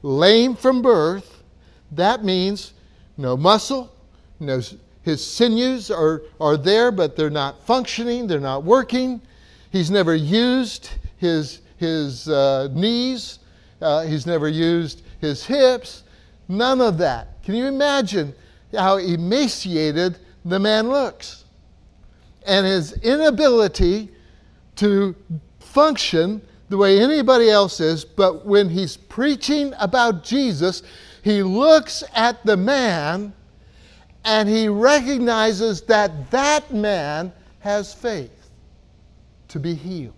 lame 0.01 0.55
from 0.55 0.81
birth. 0.81 1.43
That 1.91 2.23
means 2.23 2.73
no 3.17 3.37
muscle, 3.37 3.94
no, 4.39 4.61
his 5.03 5.25
sinews 5.25 5.91
are, 5.91 6.23
are 6.41 6.57
there, 6.57 6.91
but 6.91 7.15
they're 7.15 7.29
not 7.29 7.63
functioning, 7.63 8.27
they're 8.27 8.39
not 8.39 8.63
working. 8.63 9.21
He's 9.71 9.91
never 9.91 10.15
used 10.15 10.89
his, 11.17 11.61
his 11.77 12.27
uh, 12.27 12.69
knees, 12.71 13.39
uh, 13.81 14.03
he's 14.03 14.25
never 14.25 14.47
used 14.49 15.03
his 15.21 15.45
hips, 15.45 16.03
none 16.47 16.81
of 16.81 16.97
that. 16.97 17.43
Can 17.43 17.55
you 17.55 17.65
imagine 17.65 18.33
how 18.73 18.97
emaciated 18.97 20.17
the 20.43 20.59
man 20.59 20.89
looks? 20.89 21.45
And 22.47 22.65
his 22.65 22.93
inability 23.03 24.09
to 24.77 25.15
function 25.59 26.41
the 26.69 26.77
way 26.77 26.99
anybody 26.99 27.49
else 27.49 27.79
is, 27.79 28.03
but 28.03 28.45
when 28.45 28.69
he's 28.69 28.97
preaching 28.97 29.73
about 29.79 30.23
Jesus, 30.23 30.81
he 31.23 31.43
looks 31.43 32.03
at 32.15 32.43
the 32.45 32.57
man 32.57 33.33
and 34.25 34.49
he 34.49 34.67
recognizes 34.67 35.81
that 35.83 36.31
that 36.31 36.73
man 36.73 37.31
has 37.59 37.93
faith 37.93 38.49
to 39.47 39.59
be 39.59 39.75
healed. 39.75 40.13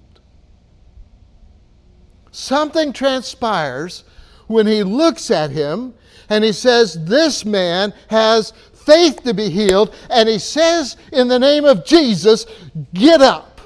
Something 2.32 2.94
transpires 2.94 4.06
when 4.48 4.66
he 4.66 4.84
looks 4.84 5.30
at 5.30 5.52
him 5.52 5.94
and 6.30 6.44
he 6.44 6.54
says, 6.54 7.06
This 7.06 7.46
man 7.46 7.94
has 8.10 8.54
faith 8.74 9.24
to 9.24 9.34
be 9.34 9.50
healed. 9.50 9.94
And 10.10 10.30
he 10.30 10.40
says, 10.40 10.96
In 11.12 11.28
the 11.28 11.40
name 11.40 11.66
of 11.66 11.86
Jesus, 11.86 12.46
get 12.94 13.22
up. 13.22 13.60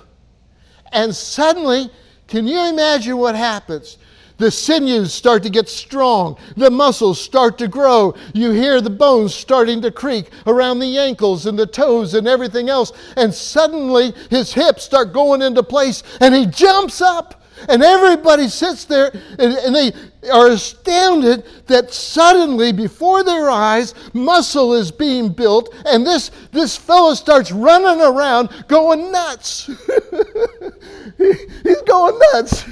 And 0.92 1.16
suddenly, 1.16 1.90
can 2.28 2.48
you 2.48 2.60
imagine 2.68 3.18
what 3.18 3.36
happens? 3.36 3.98
The 4.42 4.50
sinews 4.50 5.14
start 5.14 5.44
to 5.44 5.52
get 5.52 5.70
strong. 5.70 6.36
The 6.58 6.72
muscles 6.72 7.22
start 7.22 7.60
to 7.60 7.68
grow. 7.68 8.16
You 8.34 8.50
hear 8.50 8.82
the 8.82 8.90
bones 8.90 9.36
starting 9.36 9.84
to 9.84 9.92
creak 9.92 10.32
around 10.48 10.80
the 10.80 10.98
ankles 10.98 11.46
and 11.46 11.60
the 11.60 11.68
toes 11.68 12.16
and 12.16 12.28
everything 12.28 12.68
else. 12.68 12.92
And 13.16 13.32
suddenly 13.32 14.16
his 14.32 14.52
hips 14.52 14.84
start 14.84 15.14
going 15.14 15.44
into 15.44 15.62
place 15.62 16.02
and 16.20 16.34
he 16.34 16.48
jumps 16.48 17.02
up. 17.02 17.44
And 17.70 17.84
everybody 17.84 18.48
sits 18.48 18.86
there 18.86 19.12
and, 19.38 19.54
and, 19.54 19.76
they 19.76 19.92
are 20.32 20.48
astounded 20.48 21.46
that 21.68 21.94
suddenly, 21.94 22.72
before 22.72 23.24
their 23.24 23.48
eyes, 23.48 23.94
muscle 24.16 24.74
is 24.74 24.92
being 24.92 25.30
built, 25.30 25.72
and 25.86 26.04
this, 26.04 26.32
this 26.52 26.76
fellow 26.76 27.14
starts 27.14 27.52
running 27.52 28.02
around 28.02 28.50
going 28.68 29.12
nuts. 29.12 29.68
he, 31.20 31.34
he's 31.64 31.82
going 31.84 32.20
nuts. 32.34 32.66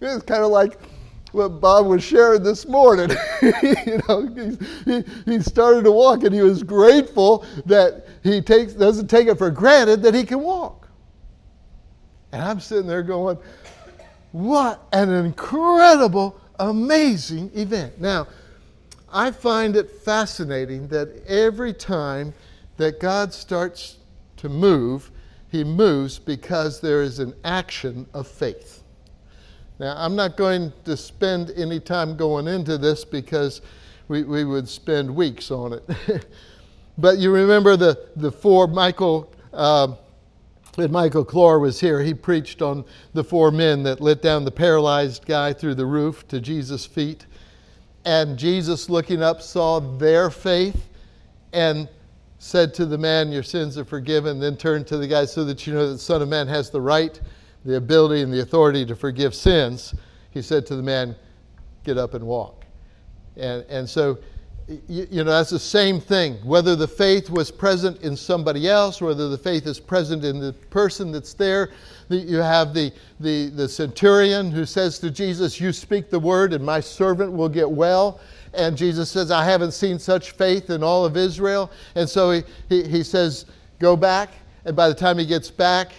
It's 0.00 0.24
kind 0.24 0.42
of 0.42 0.50
like 0.50 0.78
what 1.32 1.60
Bob 1.60 1.86
was 1.86 2.02
sharing 2.02 2.42
this 2.42 2.66
morning. 2.66 3.10
you 3.42 4.00
know, 4.08 4.56
he, 4.84 5.04
he 5.24 5.40
started 5.40 5.84
to 5.84 5.92
walk 5.92 6.24
and 6.24 6.34
he 6.34 6.42
was 6.42 6.62
grateful 6.62 7.44
that 7.66 8.06
he 8.22 8.40
takes, 8.40 8.72
doesn't 8.72 9.08
take 9.08 9.28
it 9.28 9.36
for 9.36 9.50
granted 9.50 10.02
that 10.02 10.14
he 10.14 10.24
can 10.24 10.40
walk. 10.40 10.88
And 12.32 12.42
I'm 12.42 12.60
sitting 12.60 12.86
there 12.86 13.02
going, 13.02 13.38
what 14.32 14.86
an 14.92 15.10
incredible, 15.10 16.38
amazing 16.58 17.50
event. 17.54 18.00
Now, 18.00 18.28
I 19.10 19.30
find 19.30 19.74
it 19.76 19.90
fascinating 19.90 20.88
that 20.88 21.08
every 21.26 21.72
time 21.72 22.34
that 22.76 23.00
God 23.00 23.32
starts 23.32 23.96
to 24.36 24.48
move, 24.48 25.10
he 25.50 25.64
moves 25.64 26.18
because 26.18 26.80
there 26.80 27.02
is 27.02 27.18
an 27.18 27.34
action 27.42 28.06
of 28.12 28.28
faith. 28.28 28.77
Now, 29.78 29.94
I'm 29.96 30.16
not 30.16 30.36
going 30.36 30.72
to 30.84 30.96
spend 30.96 31.52
any 31.56 31.78
time 31.78 32.16
going 32.16 32.48
into 32.48 32.78
this 32.78 33.04
because 33.04 33.62
we, 34.08 34.24
we 34.24 34.44
would 34.44 34.68
spend 34.68 35.14
weeks 35.14 35.52
on 35.52 35.74
it. 35.74 36.26
but 36.98 37.18
you 37.18 37.30
remember 37.30 37.76
the, 37.76 38.08
the 38.16 38.32
four, 38.32 38.66
Michael, 38.66 39.32
uh, 39.52 39.94
when 40.74 40.90
Michael 40.90 41.24
Clore 41.24 41.60
was 41.60 41.78
here, 41.78 42.02
he 42.02 42.12
preached 42.12 42.60
on 42.60 42.84
the 43.12 43.22
four 43.22 43.52
men 43.52 43.84
that 43.84 44.00
let 44.00 44.20
down 44.20 44.44
the 44.44 44.50
paralyzed 44.50 45.26
guy 45.26 45.52
through 45.52 45.76
the 45.76 45.86
roof 45.86 46.26
to 46.28 46.40
Jesus' 46.40 46.84
feet. 46.84 47.26
And 48.04 48.36
Jesus, 48.36 48.90
looking 48.90 49.22
up, 49.22 49.42
saw 49.42 49.78
their 49.78 50.28
faith 50.28 50.88
and 51.52 51.88
said 52.38 52.74
to 52.74 52.86
the 52.86 52.98
man, 52.98 53.30
Your 53.30 53.42
sins 53.42 53.78
are 53.78 53.84
forgiven. 53.84 54.40
Then 54.40 54.56
turned 54.56 54.86
to 54.88 54.98
the 54.98 55.06
guy 55.06 55.24
so 55.24 55.44
that 55.44 55.66
you 55.66 55.74
know 55.74 55.86
that 55.86 55.94
the 55.94 55.98
Son 55.98 56.22
of 56.22 56.28
Man 56.28 56.48
has 56.48 56.70
the 56.70 56.80
right 56.80 57.20
the 57.64 57.76
ability 57.76 58.22
and 58.22 58.32
the 58.32 58.40
authority 58.40 58.84
to 58.86 58.96
forgive 58.96 59.34
sins, 59.34 59.94
he 60.30 60.42
said 60.42 60.66
to 60.66 60.76
the 60.76 60.82
man, 60.82 61.14
Get 61.84 61.96
up 61.96 62.14
and 62.14 62.26
walk. 62.26 62.64
And, 63.36 63.64
and 63.68 63.88
so, 63.88 64.18
you, 64.88 65.06
you, 65.10 65.24
know, 65.24 65.30
that's 65.30 65.50
the 65.50 65.58
same 65.58 66.00
thing. 66.00 66.34
Whether 66.44 66.76
the 66.76 66.88
faith 66.88 67.30
was 67.30 67.50
present 67.50 68.02
in 68.02 68.14
somebody 68.16 68.68
else, 68.68 69.00
whether 69.00 69.28
the 69.28 69.38
faith 69.38 69.66
is 69.66 69.80
present 69.80 70.24
in 70.24 70.38
the 70.38 70.52
person 70.52 71.10
that's 71.10 71.32
there, 71.32 71.70
you 72.10 72.38
have 72.38 72.74
the, 72.74 72.92
the, 73.20 73.48
the 73.48 73.68
centurion 73.68 74.50
who 74.50 74.66
says 74.66 74.98
to 74.98 75.10
Jesus, 75.10 75.60
You 75.60 75.72
speak 75.72 76.10
the 76.10 76.18
word, 76.18 76.52
and 76.52 76.64
my 76.64 76.80
servant 76.80 77.32
will 77.32 77.48
get 77.48 77.70
well. 77.70 78.20
And 78.52 78.76
Jesus 78.76 79.10
says, 79.10 79.30
I 79.30 79.44
haven't 79.44 79.72
seen 79.72 79.98
such 79.98 80.32
faith 80.32 80.68
in 80.68 80.82
all 80.82 81.04
of 81.06 81.16
Israel. 81.16 81.70
And 81.94 82.08
so 82.08 82.30
he, 82.30 82.42
he, 82.68 82.82
he 82.86 83.02
says, 83.02 83.46
Go 83.78 83.96
back. 83.96 84.30
And 84.64 84.76
by 84.76 84.88
the 84.88 84.94
time 84.94 85.18
he 85.18 85.24
gets 85.24 85.50
back, 85.50 85.92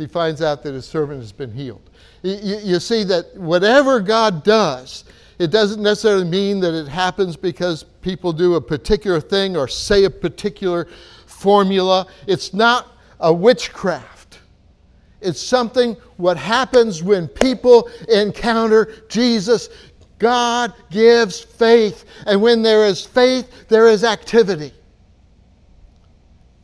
he 0.00 0.06
finds 0.06 0.40
out 0.42 0.62
that 0.62 0.72
his 0.72 0.86
servant 0.86 1.20
has 1.20 1.32
been 1.32 1.52
healed. 1.52 1.90
You, 2.22 2.58
you, 2.62 2.80
see 2.80 3.04
that 3.04 3.36
whatever 3.36 4.00
God 4.00 4.42
does, 4.44 5.04
it 5.38 5.50
doesn't 5.50 5.82
necessarily 5.82 6.24
mean 6.24 6.60
that 6.60 6.74
it 6.74 6.88
happens 6.88 7.36
because 7.36 7.84
people 8.02 8.32
do 8.32 8.54
a 8.54 8.60
particular 8.60 9.20
thing 9.20 9.56
or 9.56 9.68
say 9.68 10.04
a 10.04 10.10
particular 10.10 10.88
formula. 11.26 12.06
It's 12.26 12.52
not 12.52 12.92
a 13.20 13.32
witchcraft. 13.32 14.38
It's 15.20 15.40
something 15.40 15.94
what 16.16 16.36
happens 16.36 17.02
when 17.02 17.28
people 17.28 17.90
encounter 18.08 19.04
Jesus. 19.08 19.68
God 20.18 20.74
gives 20.90 21.40
faith. 21.40 22.04
And 22.26 22.40
when 22.40 22.62
there 22.62 22.84
is 22.86 23.04
faith, 23.04 23.68
there 23.68 23.88
is 23.88 24.04
activity. 24.04 24.72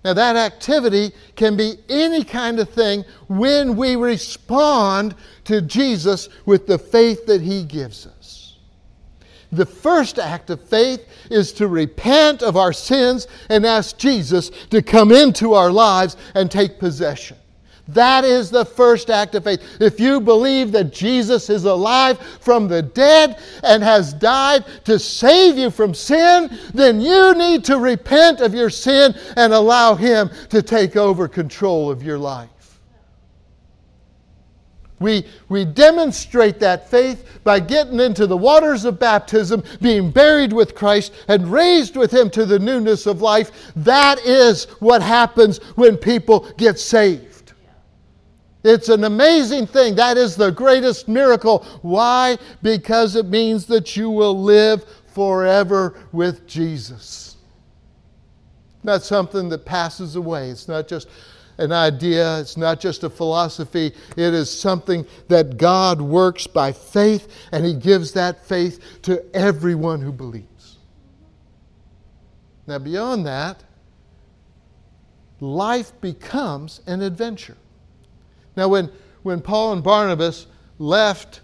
Now, 0.07 0.12
that 0.12 0.37
activity 0.37 1.11
can 1.35 1.57
be 1.57 1.79
any 1.88 2.23
kind 2.23 2.61
of 2.61 2.69
thing 2.69 3.05
when 3.27 3.75
we 3.75 3.97
respond 3.97 5.16
to 5.47 5.61
Jesus 5.61 6.29
with 6.45 6.69
the 6.69 6.79
faith 6.79 7.27
that 7.27 7.40
He 7.40 7.64
gives 7.64 8.07
us. 8.07 8.57
The 9.51 9.66
first 9.66 10.21
act 10.21 10.49
of 10.51 10.62
faith 10.62 11.05
is 11.29 11.53
to 11.55 11.66
repent 11.66 12.45
of 12.45 12.57
our 12.57 12.73
sins 12.73 13.27
and 13.49 13.66
ask 13.66 13.99
Jesus 13.99 14.51
to 14.71 14.81
come 14.81 15.11
into 15.11 15.55
our 15.55 15.73
lives 15.73 16.16
and 16.37 16.53
take 16.53 16.79
possession. 16.79 17.37
That 17.88 18.25
is 18.25 18.51
the 18.51 18.64
first 18.64 19.11
act 19.11 19.37
of 19.37 19.44
faith. 19.44 19.62
If 19.81 20.01
you 20.01 20.20
believe 20.20 20.72
that 20.72 20.92
Jesus 20.92 21.49
is 21.49 21.64
alive 21.64 22.18
from 22.40 22.66
the 22.66 22.83
dead 22.83 23.40
and 23.62 23.83
has 23.83 24.12
died 24.12 24.64
to 24.85 24.99
save 24.99 25.57
you 25.57 25.70
from 25.70 25.94
sin, 25.94 26.59
then 26.75 27.01
you 27.01 27.35
need 27.35 27.64
to 27.64 27.79
repent 27.79 28.40
of 28.40 28.55
your 28.55 28.70
sin 28.70 29.14
and 29.37 29.53
allow 29.53 29.94
Him 29.94 30.31
to 30.51 30.62
take 30.62 30.96
over 30.96 31.29
control 31.29 31.90
of 31.90 32.03
your 32.03 32.18
life. 32.18 32.51
We, 34.99 35.27
we 35.49 35.64
demonstrate 35.64 36.59
that 36.61 36.90
faith 36.90 37.40
by 37.44 37.61
getting 37.61 38.01
into 38.01 38.27
the 38.27 38.37
waters 38.37 38.85
of 38.87 38.99
baptism, 38.99 39.62
being 39.81 40.11
buried 40.11 40.53
with 40.53 40.75
Christ, 40.75 41.12
and 41.29 41.53
raised 41.53 41.96
with 41.96 42.12
Him 42.12 42.31
to 42.31 42.46
the 42.46 42.59
newness 42.59 43.07
of 43.07 43.20
life. 43.20 43.72
That 43.77 44.18
is 44.20 44.64
what 44.81 45.03
happens 45.03 45.59
when 45.77 45.99
people 45.99 46.49
get 46.57 46.79
saved. 46.79 47.36
It's 48.66 48.88
an 48.88 49.05
amazing 49.05 49.68
thing. 49.68 49.94
That 49.94 50.16
is 50.16 50.35
the 50.35 50.50
greatest 50.50 51.07
miracle. 51.07 51.64
Why? 51.83 52.37
Because 52.62 53.14
it 53.14 53.26
means 53.26 53.66
that 53.66 53.96
you 53.96 54.11
will 54.11 54.42
live 54.42 54.85
forever 55.14 55.94
with 56.11 56.48
Jesus. 56.48 57.37
Not 58.83 59.05
something 59.05 59.48
that 59.50 59.64
passes 59.64 60.16
away. 60.16 60.50
It's 60.50 60.66
not 60.66 60.88
just 60.88 61.09
an 61.59 61.70
idea, 61.70 62.40
it's 62.40 62.57
not 62.57 62.81
just 62.81 63.05
a 63.05 63.09
philosophy. 63.09 63.92
It 64.16 64.35
is 64.35 64.50
something 64.50 65.07
that 65.29 65.59
God 65.59 66.00
works 66.00 66.48
by 66.48 66.72
faith, 66.72 67.29
and 67.52 67.64
He 67.64 67.72
gives 67.72 68.12
that 68.12 68.44
faith 68.44 69.00
to 69.02 69.24
everyone 69.35 70.00
who 70.00 70.11
believes. 70.11 70.79
Now, 72.66 72.81
beyond 72.81 73.26
that, 73.26 73.62
life 75.38 75.92
becomes 76.00 76.81
an 76.88 77.00
adventure. 77.00 77.57
Now, 78.57 78.69
when, 78.69 78.90
when 79.23 79.40
Paul 79.40 79.75
and 79.75 79.83
Barnabas 79.83 80.47
left 80.79 81.40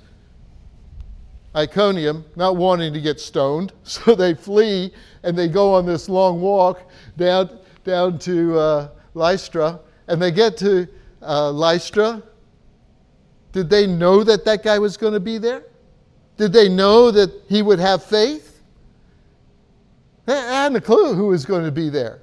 Iconium 1.55 2.25
not 2.35 2.57
wanting 2.57 2.93
to 2.95 3.01
get 3.01 3.21
stoned, 3.21 3.73
so 3.83 4.15
they 4.15 4.35
flee 4.35 4.93
and 5.23 5.37
they 5.37 5.49
go 5.49 5.75
on 5.75 5.87
this 5.87 6.09
long 6.09 6.41
walk 6.41 6.91
down, 7.17 7.59
down 7.85 8.19
to 8.21 8.59
uh, 8.59 8.89
Lystra, 9.15 9.81
and 10.09 10.21
they 10.21 10.31
get 10.31 10.57
to 10.59 10.89
uh, 11.21 11.51
Lystra. 11.51 12.23
Did 13.53 13.69
they 13.69 13.87
know 13.87 14.25
that 14.25 14.45
that 14.47 14.63
guy 14.63 14.79
was 14.79 14.97
going 14.97 15.13
to 15.13 15.21
be 15.21 15.37
there? 15.39 15.65
Did 16.39 16.53
they 16.53 16.69
know 16.69 17.11
that 17.11 17.31
he 17.49 17.61
would 17.61 17.79
have 17.79 18.03
faith? 18.03 18.63
They 20.25 20.33
hadn't 20.33 20.77
a 20.77 20.81
clue 20.81 21.15
who 21.15 21.27
was 21.27 21.45
going 21.45 21.65
to 21.65 21.71
be 21.71 21.91
there. 21.91 22.23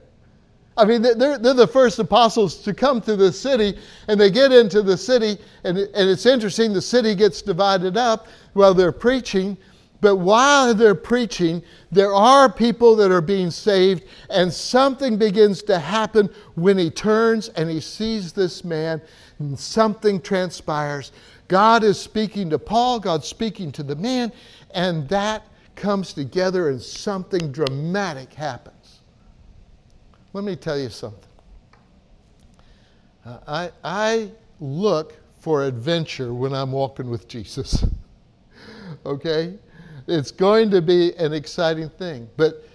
I 0.80 0.86
mean, 0.86 1.02
they're, 1.02 1.38
they're 1.38 1.54
the 1.54 1.68
first 1.68 2.00
apostles 2.00 2.56
to 2.64 2.74
come 2.74 3.02
to 3.02 3.18
the 3.18 3.34
city, 3.34 3.78
and 4.08 4.20
they 4.20 4.32
get 4.32 4.54
into 4.54 4.82
the 4.82 4.96
city, 4.96 5.38
and, 5.66 5.78
and 5.78 6.10
it's 6.10 6.26
interesting, 6.26 6.72
the 6.72 6.82
city 6.82 7.16
gets 7.16 7.42
divided 7.42 7.98
up 7.98 8.28
while 8.54 8.74
they're 8.74 8.94
preaching. 8.94 9.58
But 10.02 10.16
while 10.16 10.74
they're 10.74 10.96
preaching, 10.96 11.62
there 11.92 12.14
are 12.14 12.50
people 12.50 12.96
that 12.96 13.12
are 13.12 13.20
being 13.20 13.52
saved, 13.52 14.06
and 14.30 14.52
something 14.52 15.18
begins 15.18 15.62
to 15.64 15.78
happen 15.78 16.30
when 16.56 16.78
he 16.78 16.90
turns 16.90 17.50
and 17.50 17.70
he 17.70 17.82
sees 17.82 18.32
this 18.32 18.64
man, 18.64 19.02
and 19.40 19.60
something 19.60 20.22
transpires. 20.22 21.12
God 21.50 21.84
is 21.84 22.00
speaking 22.00 22.50
to 22.52 22.60
Paul, 22.60 23.02
God's 23.02 23.28
speaking 23.28 23.74
to 23.74 23.84
the 23.84 23.98
man, 23.98 24.32
and 24.72 25.10
that 25.10 25.46
comes 25.76 26.14
together, 26.14 26.70
and 26.70 26.82
something 26.82 27.52
dramatic 27.52 28.34
happens. 28.34 28.79
Let 30.34 30.44
me 30.44 30.56
tell 30.56 30.78
you 30.78 30.90
something. 30.90 31.30
Uh, 33.26 33.38
I, 33.48 33.72
I 33.84 34.32
look 34.60 35.16
for 35.40 35.64
adventure 35.64 36.34
when 36.34 36.54
I'm 36.54 36.72
walking 36.72 37.10
with 37.10 37.28
Jesus. 37.28 37.86
okay? 39.06 39.58
It's 40.08 40.32
going 40.32 40.70
to 40.72 40.82
be 40.82 41.16
an 41.18 41.34
exciting 41.34 41.90
thing. 41.90 42.30
But 42.38 42.68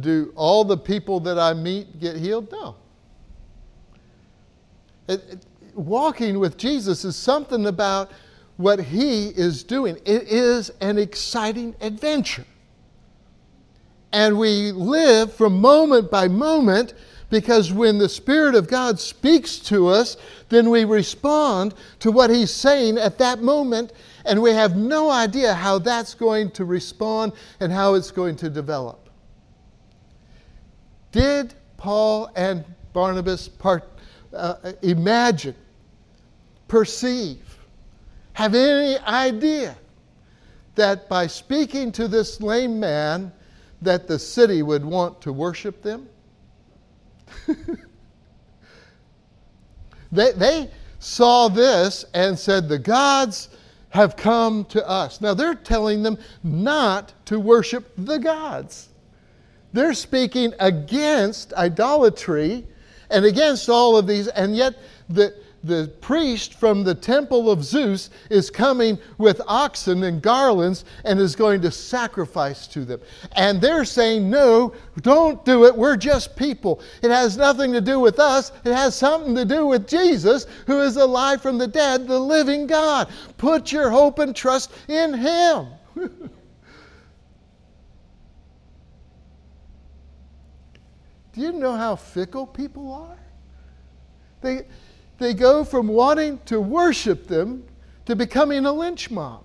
do 0.00 0.32
all 0.36 0.64
the 0.64 0.76
people 0.76 1.20
that 1.20 1.38
I 1.38 1.54
meet 1.54 2.00
get 2.00 2.16
healed? 2.16 2.50
No. 2.52 2.76
It, 5.08 5.22
it, 5.30 5.46
walking 5.74 6.38
with 6.38 6.56
Jesus 6.56 7.04
is 7.04 7.16
something 7.16 7.66
about 7.66 8.10
what 8.56 8.80
he 8.80 9.28
is 9.28 9.62
doing. 9.62 9.96
It 10.04 10.24
is 10.24 10.70
an 10.80 10.98
exciting 10.98 11.74
adventure. 11.80 12.44
And 14.12 14.38
we 14.38 14.72
live 14.72 15.32
from 15.32 15.60
moment 15.60 16.10
by 16.10 16.28
moment 16.28 16.94
because 17.30 17.72
when 17.72 17.98
the 17.98 18.08
Spirit 18.08 18.54
of 18.54 18.68
God 18.68 18.98
speaks 18.98 19.58
to 19.58 19.88
us, 19.88 20.16
then 20.48 20.70
we 20.70 20.84
respond 20.84 21.74
to 21.98 22.10
what 22.10 22.30
He's 22.30 22.52
saying 22.52 22.96
at 22.96 23.18
that 23.18 23.42
moment, 23.42 23.92
and 24.24 24.40
we 24.40 24.50
have 24.50 24.76
no 24.76 25.10
idea 25.10 25.52
how 25.52 25.78
that's 25.78 26.14
going 26.14 26.50
to 26.52 26.64
respond 26.64 27.32
and 27.60 27.70
how 27.70 27.94
it's 27.94 28.10
going 28.10 28.36
to 28.36 28.48
develop. 28.48 29.10
Did 31.12 31.54
Paul 31.76 32.30
and 32.34 32.64
Barnabas 32.92 33.48
part, 33.48 33.84
uh, 34.32 34.72
imagine, 34.82 35.54
perceive, 36.66 37.58
have 38.32 38.54
any 38.54 38.98
idea 39.00 39.76
that 40.76 41.08
by 41.08 41.26
speaking 41.26 41.92
to 41.92 42.08
this 42.08 42.40
lame 42.40 42.78
man, 42.78 43.32
that 43.82 44.08
the 44.08 44.18
city 44.18 44.62
would 44.62 44.84
want 44.84 45.20
to 45.22 45.32
worship 45.32 45.82
them? 45.82 46.08
they, 50.12 50.32
they 50.32 50.70
saw 50.98 51.48
this 51.48 52.04
and 52.14 52.38
said, 52.38 52.68
The 52.68 52.78
gods 52.78 53.50
have 53.90 54.16
come 54.16 54.64
to 54.66 54.86
us. 54.88 55.20
Now 55.20 55.34
they're 55.34 55.54
telling 55.54 56.02
them 56.02 56.18
not 56.42 57.12
to 57.26 57.40
worship 57.40 57.92
the 57.96 58.18
gods. 58.18 58.88
They're 59.72 59.94
speaking 59.94 60.54
against 60.60 61.52
idolatry 61.54 62.66
and 63.10 63.24
against 63.24 63.68
all 63.68 63.96
of 63.96 64.06
these, 64.06 64.28
and 64.28 64.56
yet 64.56 64.74
the, 65.08 65.34
the 65.64 65.92
priest 66.00 66.54
from 66.54 66.84
the 66.84 66.94
temple 66.94 67.50
of 67.50 67.64
Zeus 67.64 68.10
is 68.30 68.50
coming 68.50 68.98
with 69.18 69.40
oxen 69.46 70.04
and 70.04 70.22
garlands 70.22 70.84
and 71.04 71.18
is 71.18 71.34
going 71.34 71.60
to 71.62 71.70
sacrifice 71.70 72.66
to 72.68 72.84
them. 72.84 73.00
And 73.32 73.60
they're 73.60 73.84
saying, 73.84 74.30
No, 74.30 74.72
don't 75.00 75.44
do 75.44 75.64
it. 75.64 75.76
We're 75.76 75.96
just 75.96 76.36
people. 76.36 76.80
It 77.02 77.10
has 77.10 77.36
nothing 77.36 77.72
to 77.72 77.80
do 77.80 77.98
with 77.98 78.18
us, 78.20 78.52
it 78.64 78.72
has 78.72 78.94
something 78.94 79.34
to 79.34 79.44
do 79.44 79.66
with 79.66 79.88
Jesus, 79.88 80.46
who 80.66 80.80
is 80.80 80.96
alive 80.96 81.42
from 81.42 81.58
the 81.58 81.66
dead, 81.66 82.06
the 82.06 82.18
living 82.18 82.66
God. 82.66 83.08
Put 83.36 83.72
your 83.72 83.90
hope 83.90 84.20
and 84.20 84.34
trust 84.34 84.70
in 84.88 85.14
Him. 85.14 85.66
do 91.32 91.40
you 91.40 91.52
know 91.52 91.76
how 91.76 91.96
fickle 91.96 92.46
people 92.46 92.92
are? 92.92 93.18
They, 94.40 94.66
they 95.18 95.34
go 95.34 95.64
from 95.64 95.88
wanting 95.88 96.38
to 96.46 96.60
worship 96.60 97.26
them 97.26 97.64
to 98.06 98.16
becoming 98.16 98.64
a 98.64 98.72
lynch 98.72 99.10
mob. 99.10 99.44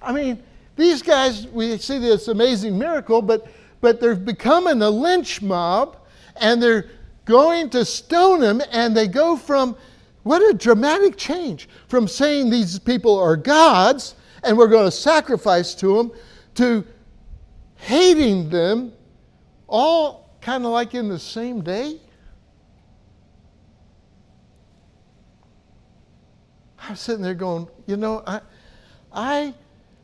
I 0.00 0.12
mean, 0.12 0.42
these 0.76 1.02
guys, 1.02 1.46
we 1.46 1.78
see 1.78 1.98
this 1.98 2.28
amazing 2.28 2.78
miracle, 2.78 3.22
but, 3.22 3.46
but 3.80 4.00
they're 4.00 4.16
becoming 4.16 4.82
a 4.82 4.90
lynch 4.90 5.40
mob 5.40 5.96
and 6.36 6.62
they're 6.62 6.90
going 7.24 7.70
to 7.70 7.84
stone 7.84 8.42
him, 8.42 8.60
and 8.72 8.96
they 8.96 9.06
go 9.06 9.36
from 9.36 9.76
what 10.22 10.40
a 10.42 10.54
dramatic 10.54 11.16
change 11.16 11.68
from 11.88 12.08
saying 12.08 12.50
these 12.50 12.78
people 12.78 13.18
are 13.18 13.36
gods 13.36 14.14
and 14.44 14.56
we're 14.56 14.68
going 14.68 14.84
to 14.84 14.90
sacrifice 14.96 15.74
to 15.74 15.96
them 15.96 16.12
to 16.54 16.84
hating 17.76 18.48
them 18.48 18.92
all 19.68 20.36
kind 20.40 20.64
of 20.64 20.70
like 20.70 20.94
in 20.94 21.08
the 21.08 21.18
same 21.18 21.60
day. 21.60 21.98
I'm 26.88 26.96
sitting 26.96 27.22
there 27.22 27.34
going, 27.34 27.68
you 27.86 27.96
know, 27.96 28.22
I, 28.26 28.40
I, 29.12 29.54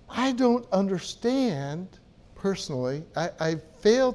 I 0.08 0.32
don't 0.32 0.66
understand 0.72 1.88
personally. 2.34 3.02
I, 3.16 3.30
I 3.40 3.54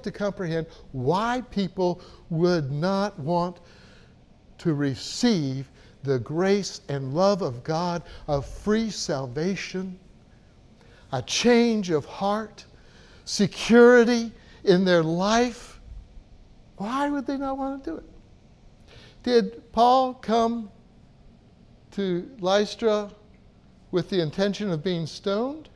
to 0.03 0.11
comprehend 0.11 0.67
why 0.91 1.43
people 1.51 2.01
would 2.29 2.71
not 2.71 3.17
want 3.19 3.59
to 4.59 4.73
receive 4.73 5.69
the 6.03 6.19
grace 6.19 6.81
and 6.89 7.13
love 7.13 7.41
of 7.41 7.63
God 7.63 8.03
of 8.27 8.45
free 8.45 8.89
salvation, 8.89 9.99
a 11.11 11.21
change 11.21 11.89
of 11.89 12.05
heart, 12.05 12.65
security 13.25 14.31
in 14.63 14.85
their 14.85 15.03
life. 15.03 15.79
Why 16.77 17.09
would 17.09 17.27
they 17.27 17.37
not 17.37 17.57
want 17.57 17.83
to 17.83 17.89
do 17.91 17.97
it? 17.97 18.05
Did 19.23 19.71
Paul 19.71 20.13
come 20.15 20.69
to 21.93 22.29
Lystra 22.39 23.09
with 23.91 24.09
the 24.09 24.21
intention 24.21 24.71
of 24.71 24.83
being 24.83 25.05
stoned? 25.05 25.69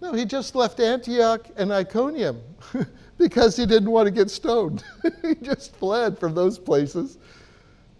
No, 0.00 0.12
he 0.12 0.24
just 0.24 0.54
left 0.54 0.80
Antioch 0.80 1.46
and 1.56 1.72
Iconium 1.72 2.40
because 3.18 3.56
he 3.56 3.66
didn't 3.66 3.90
want 3.90 4.06
to 4.06 4.10
get 4.10 4.30
stoned. 4.30 4.84
he 5.22 5.34
just 5.36 5.76
fled 5.76 6.18
from 6.18 6.34
those 6.34 6.58
places, 6.58 7.18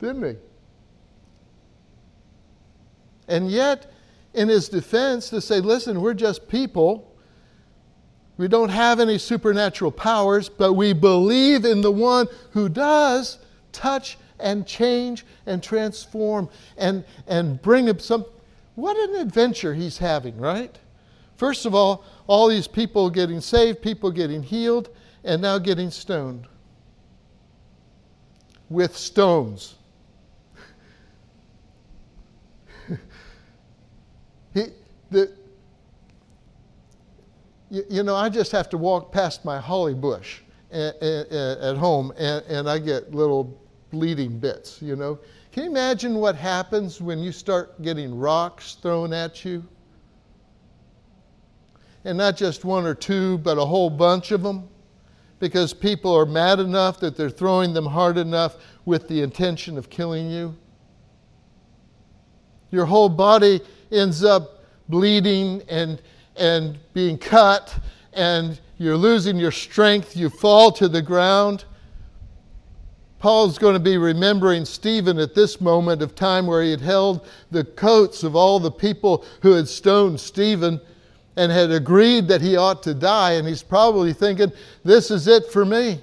didn't 0.01 0.25
he? 0.25 0.37
And 3.29 3.51
yet, 3.51 3.93
in 4.35 4.49
his 4.49 4.69
defense, 4.69 5.31
to 5.31 5.41
say, 5.41 5.61
listen, 5.61 6.01
we're 6.01 6.15
just 6.15 6.49
people. 6.49 7.17
We 8.37 8.49
don't 8.49 8.71
have 8.71 8.99
any 8.99 9.19
supernatural 9.19 9.93
powers, 9.93 10.49
but 10.49 10.73
we 10.73 10.93
believe 10.93 11.65
in 11.65 11.83
the 11.83 11.93
one 11.93 12.27
who 12.51 12.69
does 12.69 13.39
touch 13.71 14.19
and 14.43 14.67
change 14.67 15.25
and 15.47 15.63
transform 15.63 16.49
and, 16.77 17.05
and 17.27 17.61
bring 17.63 17.89
up 17.89 18.01
some. 18.01 18.25
What 18.75 18.97
an 18.97 19.21
adventure 19.21 19.75
he's 19.75 19.99
having, 19.99 20.39
right? 20.39 20.79
First 21.37 21.67
of 21.67 21.75
all, 21.75 22.05
all 22.27 22.49
these 22.49 22.69
people 22.69 23.11
getting 23.11 23.41
saved, 23.41 23.83
people 23.83 24.11
getting 24.11 24.43
healed, 24.43 24.89
and 25.25 25.43
now 25.43 25.59
getting 25.59 25.91
stoned 25.91 26.47
with 28.69 28.97
stones. 28.97 29.75
he, 34.55 34.67
the, 35.11 35.33
you, 37.71 37.85
you, 37.89 38.03
know, 38.03 38.17
I 38.17 38.29
just 38.29 38.53
have 38.53 38.69
to 38.71 38.79
walk 38.79 39.13
past 39.13 39.45
my 39.45 39.59
holly 39.59 39.95
bush 39.95 40.41
at, 40.71 41.77
home, 41.77 42.13
and 42.17 42.69
I 42.69 42.79
get 42.79 43.15
little 43.15 43.62
bleeding 43.93 44.39
bits, 44.39 44.83
you 44.83 44.97
know. 44.97 45.19
Can 45.53 45.65
you 45.65 45.71
imagine 45.71 46.15
what 46.15 46.35
happens 46.35 47.01
when 47.01 47.19
you 47.21 47.31
start 47.31 47.81
getting 47.83 48.19
rocks 48.19 48.75
thrown 48.75 49.13
at 49.13 49.45
you? 49.45 49.63
And 52.05 52.19
not 52.19 52.37
just 52.37 52.65
one 52.65 52.87
or 52.87 52.95
two, 52.95 53.39
but 53.39 53.59
a 53.59 53.65
whole 53.65 53.91
bunch 53.91 54.33
of 54.33 54.43
them? 54.43 54.69
Because 55.39 55.75
people 55.75 56.13
are 56.17 56.27
mad 56.27 56.59
enough 56.59 56.99
that 57.01 57.17
they're 57.17 57.31
throwing 57.31 57.75
them 57.75 57.87
hard 57.87 58.17
enough 58.17 58.57
with 58.87 59.07
the 59.09 59.21
intention 59.21 59.77
of 59.77 59.91
killing 59.91 60.31
you? 60.31 60.57
Your 62.71 62.87
whole 62.87 63.11
body 63.11 63.61
ends 63.93 64.25
up 64.25 64.65
bleeding 64.89 65.63
and, 65.69 66.01
and 66.37 66.79
being 66.95 67.19
cut, 67.19 67.79
and 68.15 68.59
you're 68.79 68.97
losing 68.97 69.37
your 69.37 69.51
strength. 69.51 70.17
You 70.17 70.31
fall 70.31 70.73
to 70.73 70.89
the 70.89 71.03
ground. 71.03 71.67
Paul's 73.23 73.57
going 73.57 73.75
to 73.75 73.79
be 73.81 73.99
remembering 73.99 74.65
Stephen 74.65 75.17
at 75.21 75.33
this 75.33 75.61
moment 75.61 76.03
of 76.03 76.17
time 76.17 76.45
where 76.45 76.61
he 76.61 76.73
had 76.73 76.81
held 76.81 77.25
the 77.53 77.63
coats 77.63 78.25
of 78.25 78.35
all 78.35 78.59
the 78.59 78.69
people 78.69 79.25
who 79.43 79.53
had 79.53 79.69
stoned 79.69 80.19
Stephen 80.19 80.81
and 81.37 81.53
had 81.53 81.71
agreed 81.71 82.27
that 82.27 82.41
he 82.41 82.57
ought 82.57 82.83
to 82.83 82.95
die. 82.95 83.35
And 83.35 83.47
he's 83.47 83.63
probably 83.63 84.13
thinking, 84.13 84.51
this 84.83 85.13
is 85.13 85.29
it 85.29 85.47
for 85.53 85.65
me. 85.65 86.01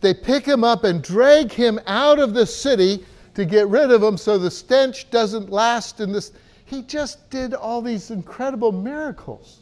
They 0.00 0.14
pick 0.14 0.44
him 0.44 0.64
up 0.64 0.82
and 0.82 1.00
drag 1.00 1.52
him 1.52 1.78
out 1.86 2.18
of 2.18 2.34
the 2.34 2.44
city 2.44 3.06
to 3.34 3.44
get 3.44 3.68
rid 3.68 3.92
of 3.92 4.02
him 4.02 4.16
so 4.16 4.36
the 4.36 4.50
stench 4.50 5.08
doesn't 5.12 5.48
last 5.48 6.00
in 6.00 6.10
this. 6.10 6.32
He 6.64 6.82
just 6.82 7.30
did 7.30 7.54
all 7.54 7.80
these 7.80 8.10
incredible 8.10 8.72
miracles. 8.72 9.60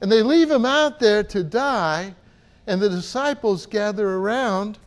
And 0.00 0.10
they 0.10 0.22
leave 0.22 0.50
him 0.50 0.64
out 0.64 1.00
there 1.00 1.22
to 1.24 1.42
die, 1.42 2.14
and 2.66 2.80
the 2.80 2.88
disciples 2.88 3.66
gather 3.66 4.08
around. 4.08 4.78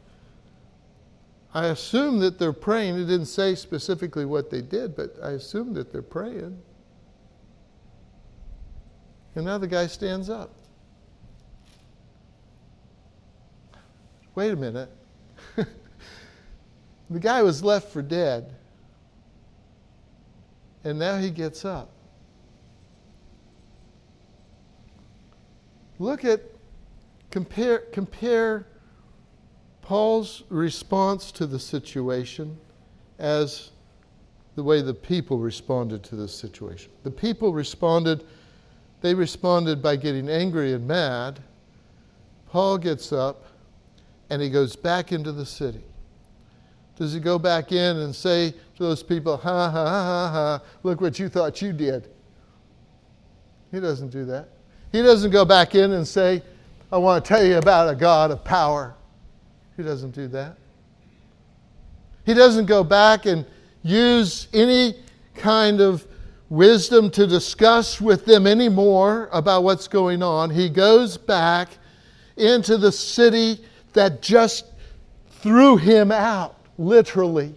I 1.54 1.68
assume 1.68 2.20
that 2.20 2.40
they're 2.40 2.54
praying. 2.54 2.96
It 2.96 3.06
didn't 3.06 3.26
say 3.26 3.56
specifically 3.56 4.26
what 4.26 4.50
they 4.50 4.62
did, 4.62 4.96
but 4.96 5.16
I 5.22 5.32
assume 5.32 5.74
that 5.74 5.92
they're 5.92 6.02
praying. 6.02 6.58
And 9.36 9.46
now 9.46 9.58
the 9.58 9.68
guy 9.68 9.88
stands 9.88 10.30
up. 10.30 10.54
Wait 14.36 14.52
a 14.52 14.56
minute. 14.56 14.90
the 17.10 17.20
guy 17.20 17.42
was 17.42 17.64
left 17.64 17.92
for 17.92 18.02
dead, 18.02 18.54
and 20.86 20.98
now 20.98 21.18
he 21.18 21.30
gets 21.30 21.66
up. 21.66 21.90
Look 26.02 26.26
at, 26.26 26.42
compare, 27.30 27.78
compare 27.92 28.66
Paul's 29.84 30.42
response 30.50 31.32
to 31.34 31.46
the 31.46 31.60
situation 31.60 32.58
as 33.20 33.70
the 34.56 34.64
way 34.64 34.82
the 34.82 34.96
people 34.96 35.38
responded 35.38 36.02
to 36.06 36.16
this 36.16 36.34
situation. 36.34 36.92
The 37.04 37.12
people 37.12 37.54
responded, 37.54 38.24
they 39.02 39.14
responded 39.14 39.84
by 39.84 39.96
getting 39.96 40.28
angry 40.28 40.74
and 40.74 40.88
mad. 40.88 41.40
Paul 42.50 42.80
gets 42.80 43.14
up 43.14 43.46
and 44.32 44.42
he 44.42 44.50
goes 44.50 44.76
back 44.76 45.12
into 45.12 45.32
the 45.32 45.46
city. 45.46 45.84
Does 46.96 47.14
he 47.14 47.20
go 47.20 47.38
back 47.38 47.72
in 47.72 47.98
and 47.98 48.16
say 48.16 48.50
to 48.50 48.58
those 48.80 49.04
people, 49.04 49.38
ha 49.38 49.70
ha 49.70 49.72
ha 49.72 50.04
ha 50.04 50.32
ha, 50.32 50.62
look 50.82 51.00
what 51.00 51.20
you 51.20 51.30
thought 51.30 51.62
you 51.62 51.72
did? 51.72 52.10
He 53.72 53.80
doesn't 53.80 54.10
do 54.10 54.26
that. 54.26 54.50
He 54.92 55.02
doesn't 55.02 55.32
go 55.32 55.46
back 55.46 55.76
in 55.76 55.92
and 55.94 56.08
say, 56.08 56.44
I 56.92 56.98
want 56.98 57.24
to 57.24 57.28
tell 57.28 57.44
you 57.44 57.58
about 57.58 57.90
a 57.90 57.96
God 57.96 58.32
of 58.32 58.44
power. 58.44 58.94
He 59.78 59.84
doesn't 59.84 60.12
do 60.12 60.28
that. 60.30 60.58
He 62.26 62.34
doesn't 62.34 62.66
go 62.66 62.84
back 62.84 63.26
and 63.26 63.46
use 63.84 64.48
any 64.54 64.96
kind 65.36 65.82
of 65.82 66.06
wisdom 66.50 67.10
to 67.12 67.26
discuss 67.26 68.02
with 68.02 68.26
them 68.26 68.46
anymore 68.46 69.30
about 69.32 69.64
what's 69.64 69.88
going 69.88 70.22
on. 70.22 70.50
He 70.50 70.70
goes 70.70 71.18
back 71.18 71.70
into 72.36 72.78
the 72.78 72.92
city 72.92 73.64
that 73.94 74.22
just 74.22 74.66
threw 75.30 75.78
him 75.78 76.12
out, 76.12 76.58
literally. 76.78 77.56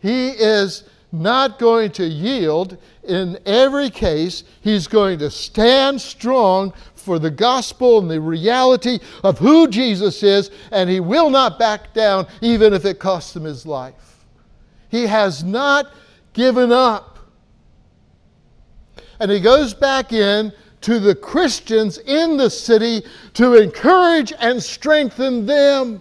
He 0.00 0.28
is 0.28 0.84
not 1.12 1.58
going 1.58 1.90
to 1.92 2.04
yield. 2.04 2.78
In 3.04 3.38
every 3.46 3.90
case, 3.90 4.44
he's 4.60 4.86
going 4.86 5.18
to 5.18 5.30
stand 5.30 6.00
strong 6.00 6.72
for 6.94 7.18
the 7.18 7.30
gospel 7.30 7.98
and 7.98 8.10
the 8.10 8.20
reality 8.20 8.98
of 9.24 9.38
who 9.38 9.66
Jesus 9.68 10.22
is, 10.22 10.50
and 10.70 10.88
he 10.88 11.00
will 11.00 11.30
not 11.30 11.58
back 11.58 11.92
down 11.94 12.26
even 12.40 12.72
if 12.72 12.84
it 12.84 12.98
costs 12.98 13.34
him 13.34 13.44
his 13.44 13.66
life. 13.66 14.24
He 14.88 15.06
has 15.06 15.42
not 15.42 15.92
given 16.32 16.72
up. 16.72 17.18
And 19.18 19.30
he 19.30 19.40
goes 19.40 19.74
back 19.74 20.12
in 20.12 20.52
to 20.82 20.98
the 20.98 21.14
Christians 21.14 21.98
in 21.98 22.36
the 22.36 22.48
city 22.48 23.02
to 23.34 23.54
encourage 23.54 24.32
and 24.38 24.62
strengthen 24.62 25.44
them 25.44 26.00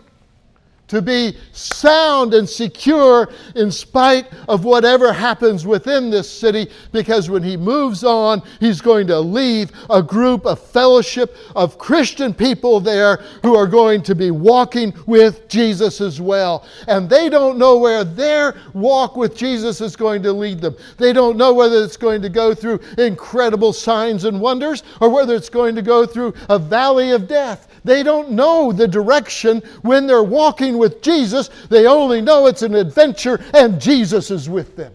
to 0.89 1.01
be 1.01 1.37
sound 1.53 2.33
and 2.33 2.47
secure 2.47 3.29
in 3.55 3.71
spite 3.71 4.27
of 4.47 4.65
whatever 4.65 5.13
happens 5.13 5.65
within 5.65 6.09
this 6.09 6.29
city, 6.29 6.69
because 6.91 7.29
when 7.29 7.43
he 7.43 7.55
moves 7.55 8.03
on, 8.03 8.41
he's 8.59 8.81
going 8.81 9.07
to 9.07 9.19
leave 9.19 9.71
a 9.89 10.03
group, 10.03 10.45
a 10.45 10.55
fellowship 10.55 11.35
of 11.55 11.77
Christian 11.77 12.33
people 12.33 12.79
there 12.79 13.17
who 13.43 13.55
are 13.55 13.67
going 13.67 14.01
to 14.03 14.15
be 14.15 14.31
walking 14.31 14.93
with 15.05 15.47
Jesus 15.47 16.01
as 16.01 16.19
well. 16.19 16.65
And 16.87 17.09
they 17.09 17.29
don't 17.29 17.57
know 17.57 17.77
where 17.77 18.03
their 18.03 18.55
walk 18.73 19.15
with 19.15 19.35
Jesus 19.35 19.81
is 19.81 19.95
going 19.95 20.23
to 20.23 20.33
lead 20.33 20.59
them. 20.59 20.75
They 20.97 21.13
don't 21.13 21.37
know 21.37 21.53
whether 21.53 21.83
it's 21.83 21.97
going 21.97 22.21
to 22.23 22.29
go 22.29 22.53
through 22.53 22.79
incredible 22.97 23.73
signs 23.73 24.25
and 24.25 24.41
wonders 24.41 24.83
or 24.99 25.09
whether 25.09 25.35
it's 25.35 25.49
going 25.49 25.75
to 25.75 25.81
go 25.81 26.05
through 26.05 26.33
a 26.49 26.59
valley 26.59 27.11
of 27.11 27.27
death. 27.27 27.67
They 27.83 28.03
don't 28.03 28.31
know 28.31 28.71
the 28.71 28.87
direction 28.87 29.61
when 29.81 30.07
they're 30.07 30.23
walking 30.23 30.77
with 30.77 31.01
Jesus. 31.01 31.49
They 31.69 31.85
only 31.87 32.21
know 32.21 32.47
it's 32.47 32.61
an 32.61 32.75
adventure 32.75 33.43
and 33.53 33.79
Jesus 33.79 34.31
is 34.31 34.49
with 34.49 34.75
them. 34.75 34.93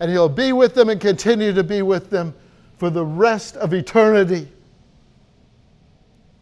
And 0.00 0.10
He'll 0.10 0.28
be 0.28 0.52
with 0.52 0.74
them 0.74 0.88
and 0.88 1.00
continue 1.00 1.52
to 1.52 1.62
be 1.62 1.82
with 1.82 2.10
them 2.10 2.34
for 2.76 2.90
the 2.90 3.04
rest 3.04 3.56
of 3.56 3.72
eternity. 3.72 4.48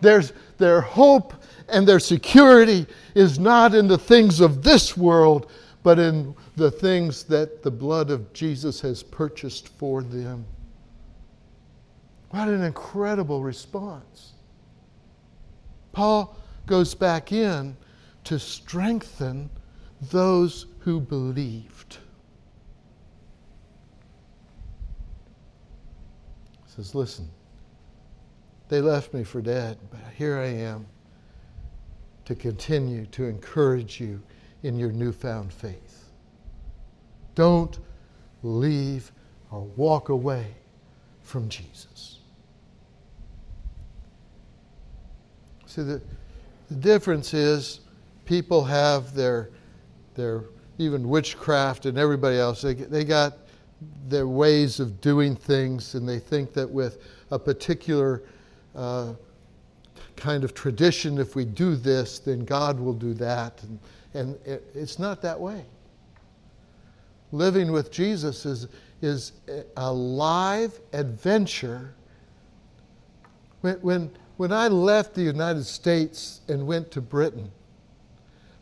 There's, 0.00 0.32
their 0.56 0.80
hope 0.80 1.34
and 1.68 1.86
their 1.86 2.00
security 2.00 2.86
is 3.14 3.38
not 3.38 3.74
in 3.74 3.86
the 3.86 3.98
things 3.98 4.40
of 4.40 4.62
this 4.62 4.96
world, 4.96 5.50
but 5.82 5.98
in 5.98 6.34
the 6.56 6.70
things 6.70 7.24
that 7.24 7.62
the 7.62 7.70
blood 7.70 8.10
of 8.10 8.32
Jesus 8.32 8.80
has 8.80 9.02
purchased 9.02 9.68
for 9.68 10.02
them. 10.02 10.44
What 12.30 12.48
an 12.48 12.62
incredible 12.62 13.42
response. 13.42 14.32
Paul 15.92 16.36
goes 16.66 16.94
back 16.94 17.32
in 17.32 17.76
to 18.24 18.38
strengthen 18.38 19.50
those 20.10 20.66
who 20.80 21.00
believed. 21.00 21.98
He 26.64 26.72
says, 26.76 26.94
Listen, 26.94 27.28
they 28.68 28.80
left 28.80 29.12
me 29.12 29.24
for 29.24 29.40
dead, 29.40 29.78
but 29.90 30.00
here 30.16 30.38
I 30.38 30.46
am 30.46 30.86
to 32.24 32.34
continue 32.36 33.06
to 33.06 33.24
encourage 33.24 34.00
you 34.00 34.22
in 34.62 34.78
your 34.78 34.92
newfound 34.92 35.52
faith. 35.52 36.04
Don't 37.34 37.78
leave 38.42 39.10
or 39.50 39.62
walk 39.76 40.08
away 40.08 40.46
from 41.22 41.48
Jesus. 41.48 42.19
See, 45.70 45.82
the, 45.82 46.02
the 46.68 46.74
difference 46.74 47.32
is 47.32 47.78
people 48.24 48.64
have 48.64 49.14
their, 49.14 49.50
their 50.16 50.42
even 50.78 51.08
witchcraft 51.08 51.86
and 51.86 51.96
everybody 51.96 52.38
else, 52.38 52.60
they, 52.60 52.74
they 52.74 53.04
got 53.04 53.34
their 54.08 54.26
ways 54.26 54.80
of 54.80 55.00
doing 55.00 55.36
things, 55.36 55.94
and 55.94 56.08
they 56.08 56.18
think 56.18 56.52
that 56.54 56.68
with 56.68 56.98
a 57.30 57.38
particular 57.38 58.24
uh, 58.74 59.12
kind 60.16 60.42
of 60.42 60.54
tradition, 60.54 61.18
if 61.18 61.36
we 61.36 61.44
do 61.44 61.76
this, 61.76 62.18
then 62.18 62.44
God 62.44 62.80
will 62.80 62.92
do 62.92 63.14
that. 63.14 63.62
And, 63.62 63.78
and 64.14 64.46
it, 64.46 64.68
it's 64.74 64.98
not 64.98 65.22
that 65.22 65.38
way. 65.38 65.64
Living 67.30 67.70
with 67.70 67.92
Jesus 67.92 68.44
is, 68.44 68.66
is 69.02 69.32
a 69.76 69.92
live 69.92 70.80
adventure. 70.92 71.94
When, 73.60 73.76
when, 73.76 74.10
when 74.40 74.52
I 74.52 74.68
left 74.68 75.12
the 75.12 75.22
United 75.22 75.64
States 75.64 76.40
and 76.48 76.66
went 76.66 76.90
to 76.92 77.02
Britain, 77.02 77.52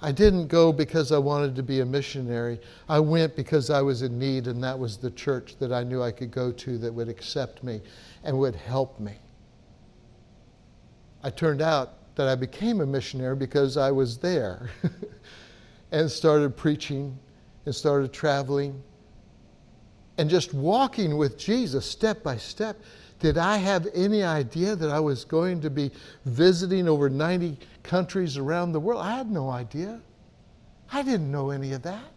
I 0.03 0.11
didn't 0.11 0.49
go 0.49 0.73
because 0.73 1.13
I 1.13 1.19
wanted 1.19 1.55
to 1.55 1.63
be 1.63 1.79
a 1.79 1.87
missionary. 1.87 2.59
I 2.89 2.99
went 2.99 3.37
because 3.37 3.71
I 3.71 3.81
was 3.81 4.03
in 4.03 4.19
need, 4.19 4.49
and 4.49 4.61
that 4.65 4.77
was 4.77 4.97
the 4.97 5.13
church 5.13 5.55
that 5.61 5.73
I 5.73 5.85
knew 5.85 6.03
I 6.03 6.11
could 6.11 6.33
go 6.33 6.51
to 6.51 6.79
that 6.79 6.93
would 6.93 7.09
accept 7.09 7.63
me 7.63 7.81
and 8.25 8.37
would 8.41 8.57
help 8.57 8.99
me. 8.99 9.13
I 11.23 11.31
turned 11.31 11.63
out 11.63 12.17
that 12.17 12.27
I 12.27 12.35
became 12.35 12.81
a 12.81 12.87
missionary 12.87 13.37
because 13.37 13.77
I 13.77 13.93
was 13.93 14.19
there 14.19 14.71
and 15.93 16.11
started 16.11 16.57
preaching 16.57 17.17
and 17.67 17.73
started 17.73 18.13
traveling 18.13 18.83
and 20.19 20.29
just 20.29 20.53
walking 20.53 21.17
with 21.17 21.39
Jesus 21.39 21.87
step 21.87 22.25
by 22.25 22.37
step 22.37 22.81
Did 23.19 23.37
I 23.37 23.57
have 23.57 23.89
any 23.95 24.23
idea 24.23 24.77
that 24.77 24.91
I 24.91 25.01
was 25.01 25.25
going 25.25 25.61
to 25.63 25.71
be 25.71 25.91
visiting 26.25 26.89
over 26.89 27.11
90 27.11 27.59
countries 27.83 28.37
around 28.37 28.73
the 28.73 28.81
world? 28.81 29.03
I 29.03 29.17
had 29.17 29.31
no 29.31 29.51
idea. 29.51 30.01
I 30.93 31.03
didn't 31.03 31.31
know 31.31 31.51
any 31.51 31.73
of 31.73 31.83
that. 31.83 32.13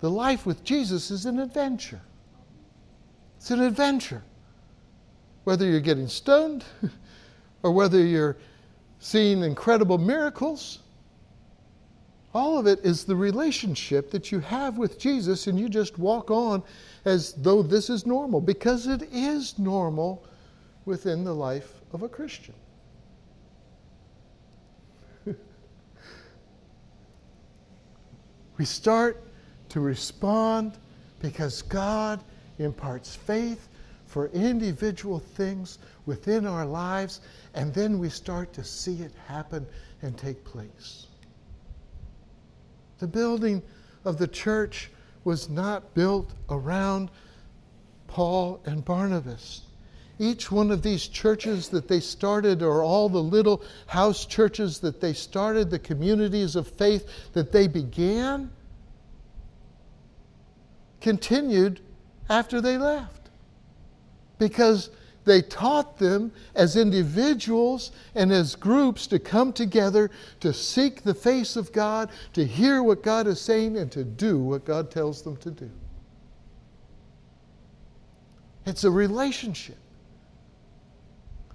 The 0.00 0.10
life 0.10 0.46
with 0.46 0.64
Jesus 0.64 1.10
is 1.10 1.26
an 1.26 1.38
adventure. 1.38 2.00
It's 3.36 3.50
an 3.50 3.60
adventure. 3.60 4.22
Whether 5.44 5.66
you're 5.66 5.80
getting 5.80 6.08
stoned 6.08 6.64
or 7.62 7.72
whether 7.72 7.98
you're 8.04 8.36
seeing 9.00 9.42
incredible 9.42 9.98
miracles, 9.98 10.78
all 12.34 12.58
of 12.58 12.66
it 12.66 12.80
is 12.82 13.04
the 13.04 13.14
relationship 13.14 14.10
that 14.10 14.32
you 14.32 14.40
have 14.40 14.78
with 14.78 14.98
Jesus, 14.98 15.46
and 15.46 15.60
you 15.60 15.68
just 15.68 15.98
walk 15.98 16.30
on 16.30 16.62
as 17.04 17.34
though 17.34 17.62
this 17.62 17.90
is 17.90 18.06
normal, 18.06 18.40
because 18.40 18.86
it 18.86 19.02
is 19.12 19.58
normal 19.58 20.24
within 20.86 21.24
the 21.24 21.34
life 21.34 21.74
of 21.92 22.02
a 22.02 22.08
Christian. 22.08 22.54
we 28.56 28.64
start 28.64 29.22
to 29.68 29.80
respond 29.80 30.78
because 31.20 31.60
God 31.62 32.24
imparts 32.58 33.14
faith 33.14 33.68
for 34.06 34.28
individual 34.28 35.18
things 35.18 35.78
within 36.06 36.46
our 36.46 36.64
lives, 36.66 37.20
and 37.54 37.74
then 37.74 37.98
we 37.98 38.08
start 38.08 38.52
to 38.54 38.64
see 38.64 39.02
it 39.02 39.12
happen 39.26 39.66
and 40.00 40.16
take 40.16 40.42
place. 40.44 41.06
The 43.02 43.08
building 43.08 43.64
of 44.04 44.18
the 44.18 44.28
church 44.28 44.88
was 45.24 45.48
not 45.48 45.92
built 45.92 46.34
around 46.48 47.10
Paul 48.06 48.62
and 48.64 48.84
Barnabas. 48.84 49.62
Each 50.20 50.52
one 50.52 50.70
of 50.70 50.82
these 50.82 51.08
churches 51.08 51.68
that 51.70 51.88
they 51.88 51.98
started, 51.98 52.62
or 52.62 52.84
all 52.84 53.08
the 53.08 53.20
little 53.20 53.64
house 53.88 54.24
churches 54.24 54.78
that 54.78 55.00
they 55.00 55.14
started, 55.14 55.68
the 55.68 55.80
communities 55.80 56.54
of 56.54 56.68
faith 56.68 57.32
that 57.32 57.50
they 57.50 57.66
began, 57.66 58.52
continued 61.00 61.80
after 62.30 62.60
they 62.60 62.78
left. 62.78 63.30
Because 64.38 64.90
they 65.24 65.42
taught 65.42 65.98
them 65.98 66.32
as 66.54 66.76
individuals 66.76 67.92
and 68.14 68.32
as 68.32 68.54
groups 68.54 69.06
to 69.08 69.18
come 69.18 69.52
together 69.52 70.10
to 70.40 70.52
seek 70.52 71.02
the 71.02 71.14
face 71.14 71.56
of 71.56 71.72
God, 71.72 72.10
to 72.32 72.44
hear 72.44 72.82
what 72.82 73.02
God 73.02 73.26
is 73.26 73.40
saying, 73.40 73.76
and 73.76 73.90
to 73.92 74.04
do 74.04 74.38
what 74.38 74.64
God 74.64 74.90
tells 74.90 75.22
them 75.22 75.36
to 75.38 75.50
do. 75.50 75.70
It's 78.66 78.84
a 78.84 78.90
relationship. 78.90 79.78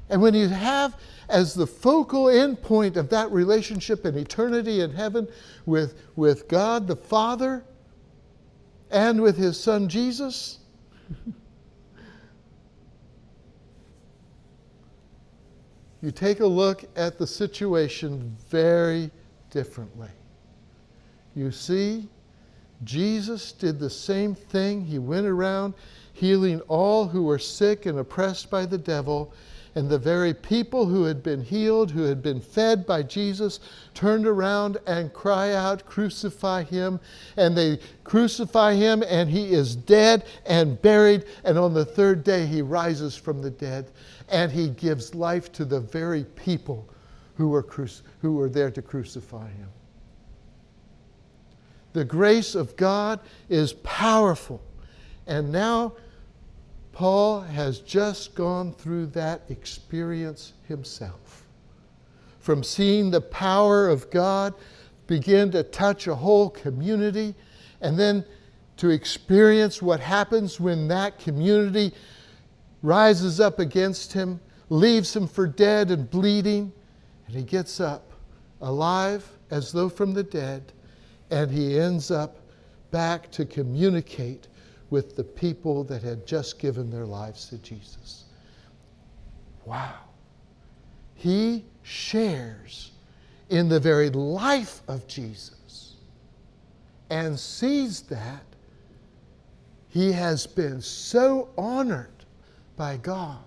And 0.09 0.21
when 0.21 0.33
you 0.33 0.47
have 0.47 0.95
as 1.29 1.53
the 1.53 1.67
focal 1.67 2.25
endpoint 2.25 2.95
of 2.95 3.09
that 3.09 3.29
relationship 3.31 4.05
in 4.05 4.17
eternity 4.17 4.79
in 4.79 4.93
heaven 4.93 5.27
with, 5.65 6.01
with 6.15 6.47
God 6.47 6.87
the 6.87 6.95
Father 6.95 7.65
and 8.89 9.21
with 9.21 9.37
His 9.37 9.59
Son 9.59 9.89
Jesus, 9.89 10.59
you 16.07 16.11
take 16.11 16.39
a 16.39 16.47
look 16.47 16.85
at 16.95 17.17
the 17.17 17.27
situation 17.27 18.33
very 18.47 19.11
differently. 19.49 20.07
You 21.35 21.51
see, 21.51 22.07
Jesus 22.85 23.51
did 23.51 23.77
the 23.77 23.89
same 23.89 24.33
thing. 24.33 24.85
He 24.85 24.99
went 24.99 25.27
around 25.27 25.73
healing 26.13 26.61
all 26.69 27.09
who 27.09 27.23
were 27.23 27.37
sick 27.37 27.87
and 27.87 27.99
oppressed 27.99 28.49
by 28.49 28.65
the 28.65 28.77
devil. 28.77 29.33
And 29.77 29.87
the 29.87 29.99
very 29.99 30.33
people 30.33 30.87
who 30.87 31.03
had 31.03 31.21
been 31.21 31.43
healed, 31.43 31.91
who 31.91 32.01
had 32.01 32.23
been 32.23 32.41
fed 32.41 32.87
by 32.87 33.03
Jesus, 33.03 33.59
turned 33.93 34.25
around 34.25 34.77
and 34.87 35.13
cry 35.13 35.53
out, 35.53 35.85
Crucify 35.85 36.63
him. 36.63 36.99
And 37.35 37.55
they 37.55 37.77
crucify 38.03 38.73
him, 38.73 39.03
and 39.07 39.29
he 39.29 39.53
is 39.53 39.75
dead 39.75 40.25
and 40.47 40.81
buried. 40.81 41.25
And 41.43 41.59
on 41.59 41.75
the 41.75 41.85
third 41.85 42.23
day, 42.23 42.47
he 42.47 42.63
rises 42.63 43.15
from 43.15 43.43
the 43.43 43.51
dead 43.51 43.91
and 44.29 44.51
he 44.51 44.69
gives 44.69 45.13
life 45.13 45.51
to 45.51 45.63
the 45.63 45.79
very 45.79 46.23
people 46.23 46.89
who 47.35 47.49
were, 47.49 47.61
cruci- 47.61 48.01
who 48.23 48.33
were 48.33 48.49
there 48.49 48.71
to 48.71 48.81
crucify 48.81 49.47
him. 49.47 49.69
The 51.93 52.03
grace 52.03 52.55
of 52.55 52.75
God 52.77 53.19
is 53.47 53.73
powerful. 53.73 54.59
And 55.27 55.51
now 55.51 55.93
Paul 56.97 57.41
has 57.41 57.81
just 57.81 58.33
gone 58.33 58.73
through 58.73 59.05
that 59.07 59.43
experience 59.49 60.53
himself. 60.67 61.45
From 62.39 62.63
seeing 62.63 63.11
the 63.11 63.21
power 63.21 63.87
of 63.87 64.09
God 64.09 64.55
begin 65.05 65.51
to 65.51 65.61
touch 65.61 66.07
a 66.07 66.15
whole 66.15 66.49
community, 66.49 67.35
and 67.81 67.99
then 67.99 68.25
to 68.77 68.89
experience 68.89 69.79
what 69.79 69.99
happens 69.99 70.59
when 70.59 70.87
that 70.87 71.19
community 71.19 71.93
rises 72.81 73.39
up 73.39 73.59
against 73.59 74.11
him, 74.13 74.39
leaves 74.69 75.15
him 75.15 75.27
for 75.27 75.45
dead 75.45 75.91
and 75.91 76.09
bleeding, 76.09 76.73
and 77.27 77.35
he 77.35 77.43
gets 77.43 77.79
up 77.79 78.11
alive 78.59 79.37
as 79.51 79.71
though 79.71 79.87
from 79.87 80.15
the 80.15 80.23
dead, 80.23 80.73
and 81.29 81.51
he 81.51 81.79
ends 81.79 82.09
up 82.09 82.37
back 82.89 83.29
to 83.33 83.45
communicate 83.45 84.47
with 84.89 85.15
the 85.15 85.23
people 85.23 85.83
that 85.85 86.01
had 86.01 86.25
just 86.25 86.59
given 86.59 86.89
their 86.89 87.05
lives 87.05 87.47
to 87.49 87.57
Jesus. 87.57 88.25
Wow. 89.65 89.99
He 91.15 91.65
shares 91.83 92.91
in 93.49 93.69
the 93.69 93.79
very 93.79 94.09
life 94.09 94.81
of 94.87 95.07
Jesus 95.07 95.95
and 97.09 97.39
sees 97.39 98.01
that 98.03 98.43
he 99.87 100.11
has 100.11 100.45
been 100.45 100.81
so 100.81 101.49
honored 101.57 102.25
by 102.75 102.97
God 102.97 103.39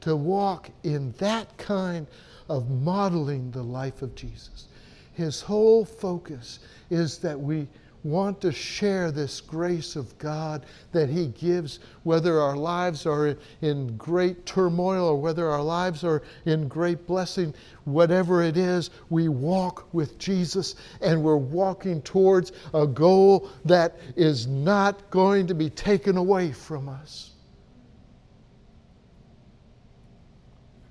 to 0.00 0.14
walk 0.14 0.70
in 0.84 1.12
that 1.18 1.56
kind 1.58 2.06
of 2.48 2.70
modeling 2.70 3.50
the 3.50 3.62
life 3.62 4.02
of 4.02 4.14
Jesus. 4.14 4.68
His 5.12 5.40
whole 5.40 5.84
focus 5.84 6.60
is 6.90 7.18
that 7.18 7.38
we 7.38 7.66
want 8.04 8.40
to 8.40 8.52
share 8.52 9.10
this 9.10 9.40
grace 9.40 9.96
of 9.96 10.16
God 10.18 10.64
that 10.92 11.08
He 11.08 11.28
gives, 11.28 11.80
whether 12.04 12.40
our 12.40 12.56
lives 12.56 13.06
are 13.06 13.36
in 13.60 13.96
great 13.96 14.46
turmoil 14.46 15.06
or 15.06 15.20
whether 15.20 15.48
our 15.48 15.62
lives 15.62 16.04
are 16.04 16.22
in 16.44 16.68
great 16.68 17.06
blessing, 17.06 17.54
whatever 17.84 18.42
it 18.42 18.56
is, 18.56 18.90
we 19.10 19.28
walk 19.28 19.92
with 19.92 20.18
Jesus 20.18 20.76
and 21.00 21.22
we're 21.22 21.36
walking 21.36 22.00
towards 22.02 22.52
a 22.74 22.86
goal 22.86 23.50
that 23.64 23.96
is 24.16 24.46
not 24.46 25.10
going 25.10 25.46
to 25.46 25.54
be 25.54 25.70
taken 25.70 26.16
away 26.16 26.52
from 26.52 26.88
us. 26.88 27.32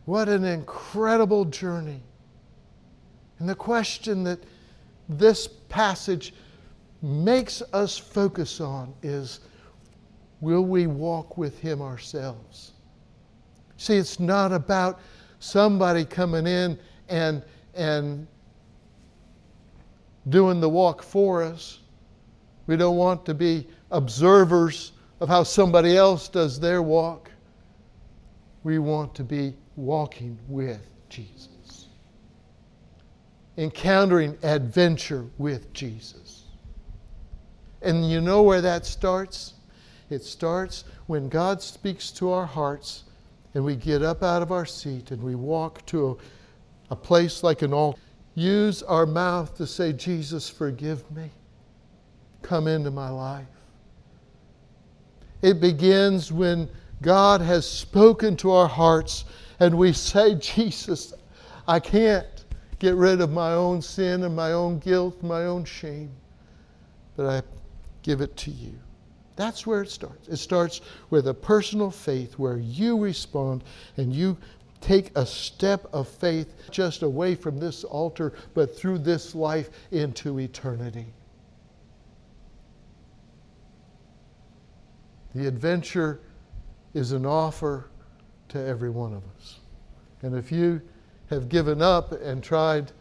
What 0.06 0.30
an 0.30 0.46
incredible 0.46 1.43
journey. 1.46 2.02
And 3.39 3.48
the 3.48 3.56
question 3.56 4.24
that 4.24 4.39
this 5.10 5.48
passage 5.70 6.34
makes 7.02 7.62
us 7.74 7.98
focus 7.98 8.60
on 8.60 8.94
is 9.04 9.40
will 10.42 10.64
we 10.64 10.88
walk 10.88 11.38
with 11.38 11.60
Him 11.60 11.82
ourselves? 11.82 12.74
See, 13.78 13.96
it's 13.96 14.20
not 14.20 14.52
about 14.52 15.00
somebody 15.40 16.04
coming 16.04 16.48
in 16.48 16.80
and, 17.10 17.44
and 17.76 18.28
doing 20.30 20.60
the 20.60 20.70
walk 20.70 21.04
for 21.04 21.44
us. 21.44 21.80
We 22.66 22.76
don't 22.76 22.98
want 22.98 23.26
to 23.28 23.34
be 23.34 23.68
observers 23.92 24.94
of 25.20 25.30
how 25.30 25.44
somebody 25.44 25.96
else 25.96 26.28
does 26.28 26.60
their 26.60 26.82
walk. 26.82 27.32
We 28.64 28.80
want 28.80 29.16
to 29.16 29.24
be 29.24 29.56
walking 29.76 30.38
with 30.48 30.89
Jesus, 31.08 31.88
encountering 33.58 34.38
adventure 34.43 35.26
with 35.38 35.72
Jesus. 35.72 36.47
And 37.82 38.09
you 38.09 38.21
know 38.21 38.43
where 38.43 38.61
that 38.61 38.86
starts? 38.86 39.53
It 40.09 40.23
starts 40.23 40.86
when 41.07 41.30
God 41.30 41.61
speaks 41.61 42.11
to 42.11 42.32
our 42.32 42.45
hearts 42.45 43.03
and 43.53 43.63
we 43.63 43.75
get 43.75 44.01
up 44.03 44.23
out 44.23 44.41
of 44.41 44.51
our 44.51 44.65
seat 44.65 45.11
and 45.11 45.21
we 45.21 45.36
walk 45.36 45.86
to 45.88 46.11
a, 46.89 46.93
a 46.93 46.95
place 46.95 47.43
like 47.43 47.61
an 47.61 47.73
altar. 47.73 47.99
Use 48.36 48.84
our 48.84 49.05
mouth 49.05 49.55
to 49.57 49.65
say, 49.65 49.93
Jesus, 49.93 50.49
forgive 50.49 51.09
me. 51.11 51.32
Come 52.41 52.67
into 52.67 52.91
my 52.91 53.09
life. 53.09 53.47
It 55.41 55.59
begins 55.59 56.32
when 56.32 56.69
God 57.01 57.41
has 57.41 57.69
spoken 57.69 58.38
to 58.38 58.51
our 58.51 58.67
hearts 58.67 59.25
and 59.59 59.75
we 59.75 59.93
say, 59.93 60.36
Jesus, 60.36 61.13
I 61.67 61.80
can't 61.80 62.28
get 62.80 62.95
rid 62.95 63.21
of 63.21 63.32
my 63.32 63.53
own 63.53 63.82
sin 63.82 64.23
and 64.23 64.36
my 64.36 64.53
own 64.53 64.80
guilt, 64.80 65.21
my 65.23 65.45
own 65.45 65.65
shame, 65.65 66.11
but 67.15 67.25
I 67.25 67.41
give 68.08 68.22
it 68.22 68.38
to 68.38 68.51
you. 68.51 68.74
That's 69.36 69.68
where 69.68 69.82
it 69.82 69.91
starts. 69.91 70.30
It 70.30 70.38
starts 70.38 70.80
with 71.10 71.28
a 71.28 71.34
personal 71.34 71.91
faith 71.91 72.39
where 72.39 72.58
you 72.58 72.97
respond 72.97 73.66
and 73.97 74.14
you 74.14 74.38
take 74.80 75.12
a 75.16 75.26
step 75.26 75.86
of 75.91 76.08
faith 76.08 76.53
just 76.72 77.03
away 77.03 77.36
from 77.36 77.60
this 77.60 77.84
altar, 77.84 78.32
but 78.53 78.76
through 78.78 78.99
this 78.99 79.36
life 79.36 79.70
into 79.91 80.39
eternity. 80.39 81.08
The 85.36 85.45
adventure 85.45 86.22
is 86.93 87.12
an 87.12 87.26
offer 87.26 87.89
to 88.49 88.66
every 88.66 88.89
one 88.89 89.14
of 89.14 89.24
us. 89.38 89.60
And 90.22 90.34
if 90.34 90.49
you 90.49 90.82
have 91.30 91.49
given 91.49 91.82
up 91.82 92.14
and 92.14 92.41
tried 92.41 92.93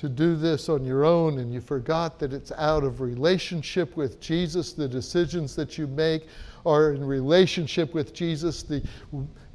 to 0.00 0.08
do 0.08 0.34
this 0.34 0.70
on 0.70 0.82
your 0.82 1.04
own 1.04 1.40
and 1.40 1.52
you 1.52 1.60
forgot 1.60 2.18
that 2.18 2.32
it's 2.32 2.52
out 2.52 2.84
of 2.84 3.02
relationship 3.02 3.98
with 3.98 4.18
Jesus, 4.18 4.72
the 4.72 4.88
decisions 4.88 5.54
that 5.56 5.76
you 5.76 5.86
make 5.86 6.26
are 6.64 6.92
in 6.92 7.04
relationship 7.04 7.92
with 7.92 8.14
Jesus, 8.14 8.62
the, 8.62 8.82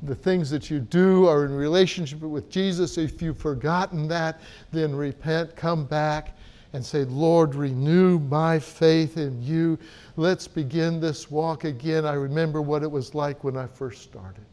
the 0.03 0.13
things 0.13 0.51
that 0.51 0.69
you 0.69 0.79
do 0.79 1.27
are 1.27 1.45
in 1.45 1.51
relationship 1.51 2.19
with 2.19 2.47
Jesus. 2.51 2.99
If 2.99 3.23
you've 3.23 3.39
forgotten 3.39 4.07
that, 4.09 4.39
then 4.71 4.95
repent, 4.95 5.55
come 5.55 5.83
back, 5.83 6.37
and 6.73 6.85
say, 6.85 7.05
Lord, 7.05 7.55
renew 7.55 8.19
my 8.19 8.59
faith 8.59 9.17
in 9.17 9.41
you. 9.41 9.79
Let's 10.15 10.47
begin 10.47 10.99
this 10.99 11.31
walk 11.31 11.63
again. 11.63 12.05
I 12.05 12.13
remember 12.13 12.61
what 12.61 12.83
it 12.83 12.91
was 12.91 13.15
like 13.15 13.43
when 13.43 13.57
I 13.57 13.65
first 13.65 14.03
started. 14.03 14.45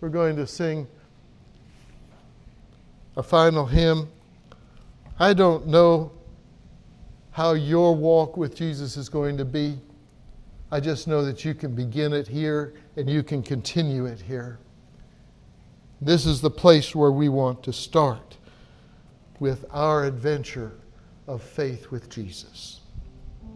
We're 0.00 0.08
going 0.08 0.34
to 0.36 0.46
sing 0.46 0.88
a 3.16 3.22
final 3.22 3.64
hymn. 3.64 4.08
I 5.18 5.32
don't 5.32 5.68
know 5.68 6.12
how 7.30 7.52
your 7.52 7.94
walk 7.94 8.36
with 8.36 8.54
Jesus 8.54 8.96
is 8.96 9.08
going 9.08 9.36
to 9.36 9.44
be. 9.44 9.78
I 10.70 10.80
just 10.80 11.06
know 11.06 11.24
that 11.24 11.44
you 11.44 11.54
can 11.54 11.74
begin 11.74 12.12
it 12.12 12.26
here 12.26 12.74
and 12.96 13.08
you 13.08 13.22
can 13.22 13.42
continue 13.42 14.06
it 14.06 14.20
here. 14.20 14.58
This 16.00 16.26
is 16.26 16.40
the 16.40 16.50
place 16.50 16.94
where 16.94 17.12
we 17.12 17.28
want 17.28 17.62
to 17.64 17.72
start 17.72 18.36
with 19.38 19.64
our 19.70 20.04
adventure 20.04 20.72
of 21.26 21.42
faith 21.42 21.90
with 21.90 22.10
Jesus. 22.10 22.80